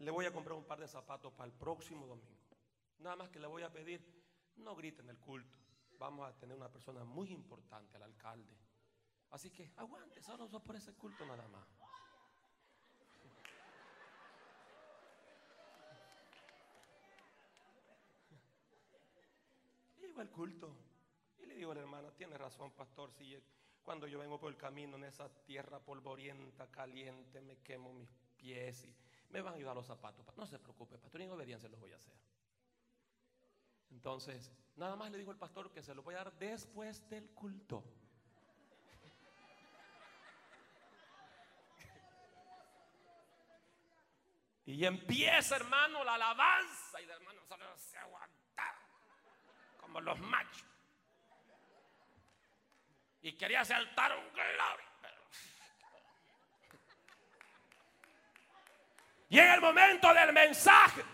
[0.00, 2.40] le voy a comprar un par de zapatos para el próximo domingo.
[2.98, 4.02] Nada más que le voy a pedir,
[4.56, 5.58] no griten el culto.
[6.00, 8.56] Vamos a tener una persona muy importante, al alcalde.
[9.32, 11.68] Así que aguante, solo por ese culto nada más.
[19.98, 20.74] Y llegó el culto.
[21.38, 23.36] Y le digo a la hermana, tiene razón, pastor, si
[23.82, 28.84] cuando yo vengo por el camino en esa tierra polvorienta, caliente, me quemo mis pies
[28.84, 28.96] y
[29.28, 30.24] me van a ayudar los zapatos.
[30.34, 32.14] No se preocupe, pastor, en obediencia los voy a hacer.
[33.90, 37.30] Entonces, nada más le digo al pastor que se lo voy a dar después del
[37.30, 37.84] culto.
[44.66, 47.00] Y empieza, hermano, la alabanza.
[47.00, 48.76] Y el hermano solo se aguanta.
[49.80, 50.64] Como los machos.
[53.22, 54.90] Y quería saltar un gloria.
[59.30, 61.04] En el momento del mensaje.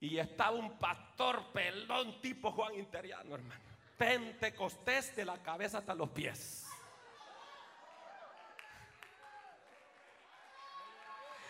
[0.00, 3.60] Y estaba un pastor pelón tipo Juan Interiano, hermano.
[3.96, 6.66] Pentecostés de la cabeza hasta los pies.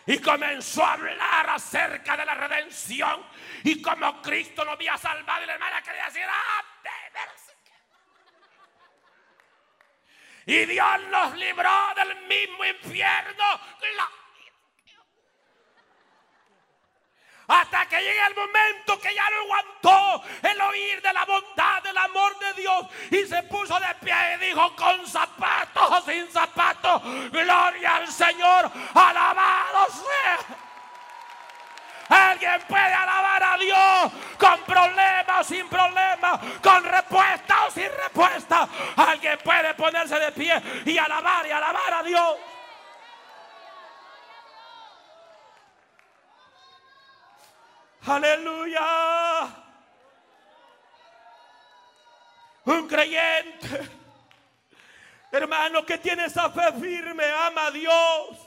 [0.07, 3.23] Y comenzó a hablar acerca de la redención.
[3.63, 5.43] Y como Cristo nos había salvado.
[5.43, 6.63] Y la hermana quería decir, ¡Ah,
[10.49, 13.45] Y Dios nos libró del mismo infierno.
[17.49, 21.97] Hasta que llegue el momento que ya no aguantó el oír de la bondad, del
[21.97, 22.85] amor de Dios.
[23.09, 28.71] Y se puso de pie y dijo, con zapatos o sin zapatos, gloria al Señor,
[28.93, 30.57] alabado sea.
[32.09, 38.67] Alguien puede alabar a Dios con problemas o sin problemas, con respuesta o sin respuesta.
[38.95, 40.53] Alguien puede ponerse de pie
[40.85, 42.35] y alabar y alabar a Dios.
[48.09, 49.47] Aleluya.
[52.65, 53.89] Un creyente,
[55.31, 58.37] hermano, que tiene esa fe firme, ama a Dios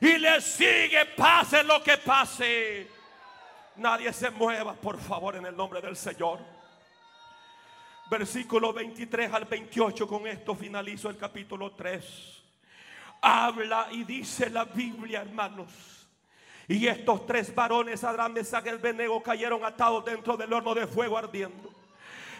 [0.00, 2.90] y le sigue, pase lo que pase.
[3.76, 6.40] Nadie se mueva, por favor, en el nombre del Señor.
[8.10, 12.42] Versículo 23 al 28, con esto finalizo el capítulo 3.
[13.22, 15.93] Habla y dice la Biblia, hermanos
[16.68, 21.18] y estos tres varones, Adrán, Mesach y Benego, cayeron atados dentro del horno de fuego
[21.18, 21.70] ardiendo.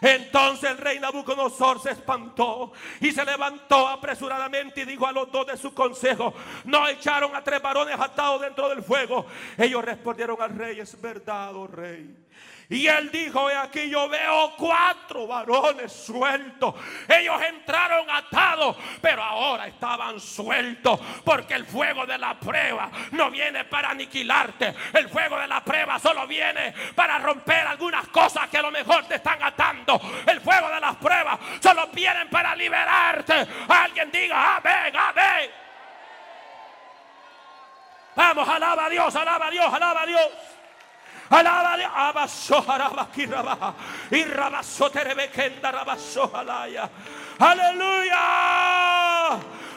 [0.00, 5.46] Entonces el rey Nabucodonosor se espantó y se levantó apresuradamente y dijo a los dos
[5.46, 9.24] de su consejo, no echaron a tres varones atados dentro del fuego.
[9.56, 12.23] Ellos respondieron al rey, es verdad, oh rey.
[12.68, 16.74] Y él dijo, he aquí yo veo cuatro varones sueltos.
[17.06, 20.98] Ellos entraron atados, pero ahora estaban sueltos.
[21.24, 24.74] Porque el fuego de la prueba no viene para aniquilarte.
[24.94, 29.04] El fuego de la prueba solo viene para romper algunas cosas que a lo mejor
[29.04, 30.00] te están atando.
[30.26, 33.46] El fuego de las pruebas solo viene para liberarte.
[33.68, 35.50] Alguien diga, amén, amén.
[38.16, 40.30] Vamos, alaba a Dios, alaba a Dios, alaba a Dios.
[41.30, 43.08] Alaba abaso araba
[44.10, 46.88] y rabaso terebekenda rabaso alaya.
[47.38, 48.20] Aleluya.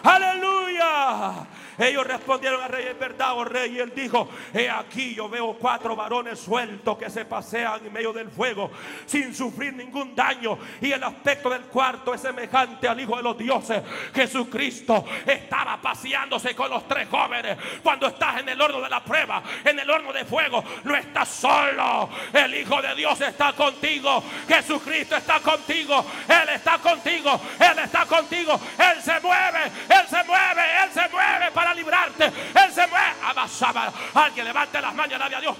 [0.03, 1.47] Aleluya.
[1.77, 3.75] Ellos respondieron al rey, es verdad, oh rey.
[3.75, 8.13] Y él dijo, he aquí yo veo cuatro varones sueltos que se pasean en medio
[8.13, 8.71] del fuego
[9.05, 10.57] sin sufrir ningún daño.
[10.81, 13.83] Y el aspecto del cuarto es semejante al Hijo de los dioses.
[14.13, 17.57] Jesucristo estaba paseándose con los tres jóvenes.
[17.83, 21.27] Cuando estás en el horno de la prueba, en el horno de fuego, no estás
[21.29, 22.09] solo.
[22.33, 24.23] El Hijo de Dios está contigo.
[24.47, 26.05] Jesucristo está contigo.
[26.27, 27.39] Él está contigo.
[27.59, 28.59] Él está contigo.
[28.77, 29.63] Él se mueve.
[29.89, 30.61] Él se mueve.
[30.83, 32.25] Él se mueve para librarte.
[32.25, 33.07] Él se mueve.
[33.23, 33.91] Abasaba.
[34.13, 35.57] Alguien levante las manos y a Dios.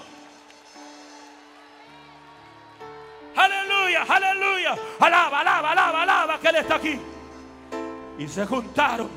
[3.36, 4.76] Aleluya, aleluya.
[5.00, 7.00] Alaba, alaba, alaba, alaba que Él está aquí.
[8.18, 9.10] Y se juntaron.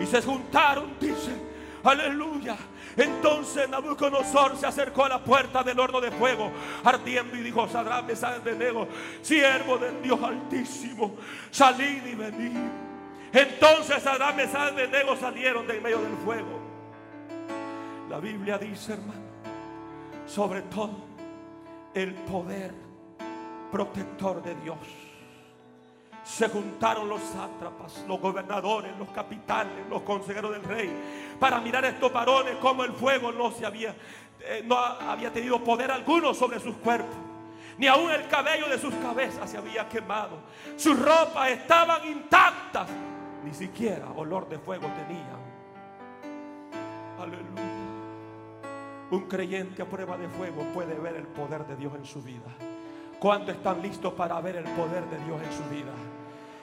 [0.00, 1.50] Y se juntaron, dice.
[1.82, 2.56] Aleluya.
[2.96, 6.52] Entonces Nabucodonosor se acercó a la puerta del horno de fuego,
[6.84, 8.88] ardiendo, y dijo: Sadrán, de Nego,
[9.22, 11.16] siervo del Dios Altísimo,
[11.50, 12.89] salid y venid.
[13.32, 16.60] Entonces Adán, y Nego salieron de en medio del fuego.
[18.08, 19.20] La Biblia dice, hermano,
[20.26, 20.96] sobre todo
[21.94, 22.72] el poder
[23.70, 24.78] protector de Dios.
[26.24, 30.90] Se juntaron los sátrapas, los gobernadores, los capitanes, los consejeros del rey,
[31.38, 33.94] para mirar a estos varones como el fuego no se había,
[34.40, 37.16] eh, no había tenido poder alguno sobre sus cuerpos
[37.80, 40.38] ni aún el cabello de sus cabezas se había quemado.
[40.76, 42.86] Sus ropas estaban intactas
[43.44, 45.40] ni siquiera olor de fuego tenían.
[47.18, 47.62] Aleluya.
[49.10, 52.54] Un creyente a prueba de fuego puede ver el poder de Dios en su vida.
[53.18, 55.92] ¿Cuántos están listos para ver el poder de Dios en su vida?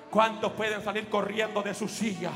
[0.10, 2.32] ¿Cuántos pueden salir corriendo de su silla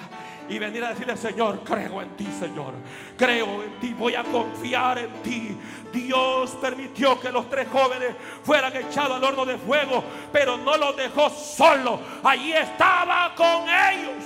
[0.49, 2.73] y venir a decirle, Señor, creo en ti, Señor.
[3.17, 5.57] Creo en ti, voy a confiar en ti.
[5.93, 10.95] Dios permitió que los tres jóvenes fueran echados al horno de fuego, pero no los
[10.97, 11.99] dejó solos.
[12.23, 14.23] Allí estaba con ellos.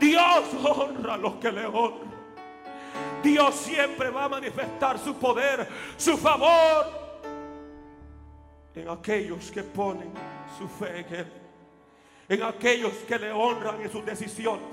[0.00, 2.08] Dios honra a los que le honran.
[3.22, 7.08] Dios siempre va a manifestar su poder, su favor
[8.74, 10.12] en aquellos que ponen
[10.56, 11.47] su fe en Él
[12.28, 14.66] en aquellos que le honran en sus decisiones,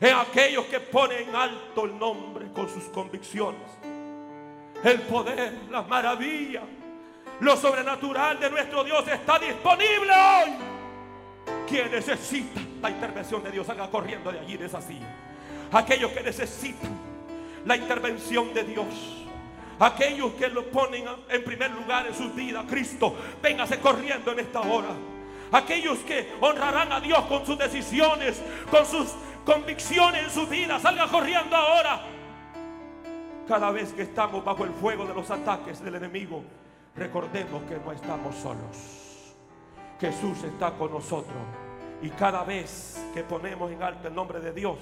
[0.00, 3.60] en aquellos que ponen en alto el nombre con sus convicciones.
[4.84, 6.64] El poder, las maravillas,
[7.40, 10.52] lo sobrenatural de nuestro Dios está disponible hoy.
[11.68, 15.06] Quien necesita la intervención de Dios, haga corriendo de allí, de esa silla.
[15.72, 16.90] Aquellos que necesitan
[17.64, 18.86] la intervención de Dios.
[19.78, 24.60] Aquellos que lo ponen en primer lugar en sus vidas, Cristo, véngase corriendo en esta
[24.60, 24.90] hora.
[25.52, 29.08] Aquellos que honrarán a Dios con sus decisiones, con sus
[29.44, 32.02] convicciones en su vida, salga corriendo ahora.
[33.46, 36.42] Cada vez que estamos bajo el fuego de los ataques del enemigo,
[36.96, 39.34] recordemos que no estamos solos.
[40.00, 41.36] Jesús está con nosotros.
[42.02, 44.78] Y cada vez que ponemos en alto el nombre de Dios,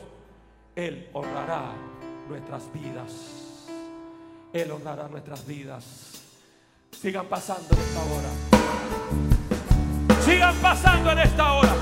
[0.77, 1.73] Él honrará
[2.29, 3.67] nuestras vidas.
[4.53, 6.23] Él honrará nuestras vidas.
[6.93, 9.30] Sigan pasando esta hora.
[10.41, 11.75] Sigan pasando en esta hora.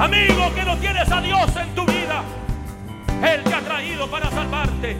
[0.00, 2.24] Amigo que no tienes a Dios en tu vida.
[3.22, 4.96] Él te ha traído para salvarte.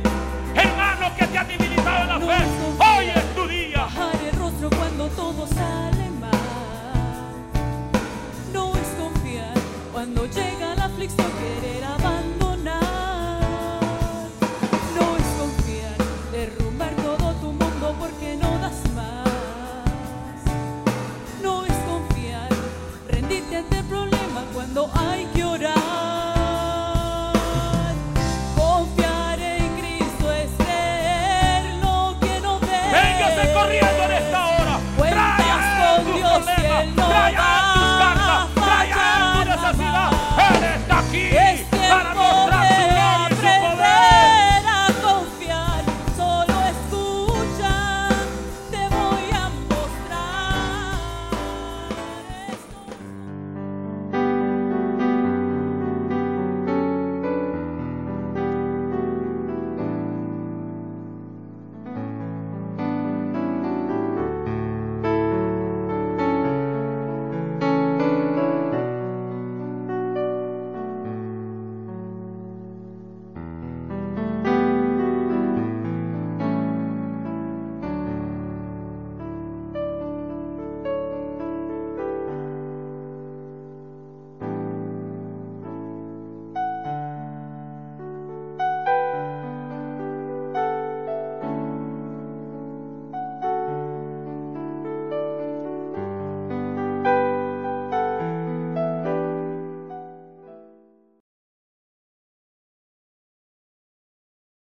[0.54, 2.44] Hermano que te ha debilitado en la fe.
[2.78, 3.78] Hoy es tu día.
[3.78, 6.30] Bajar el rostro cuando todo sale mal.
[8.52, 9.54] No es confiar
[9.92, 10.76] cuando llega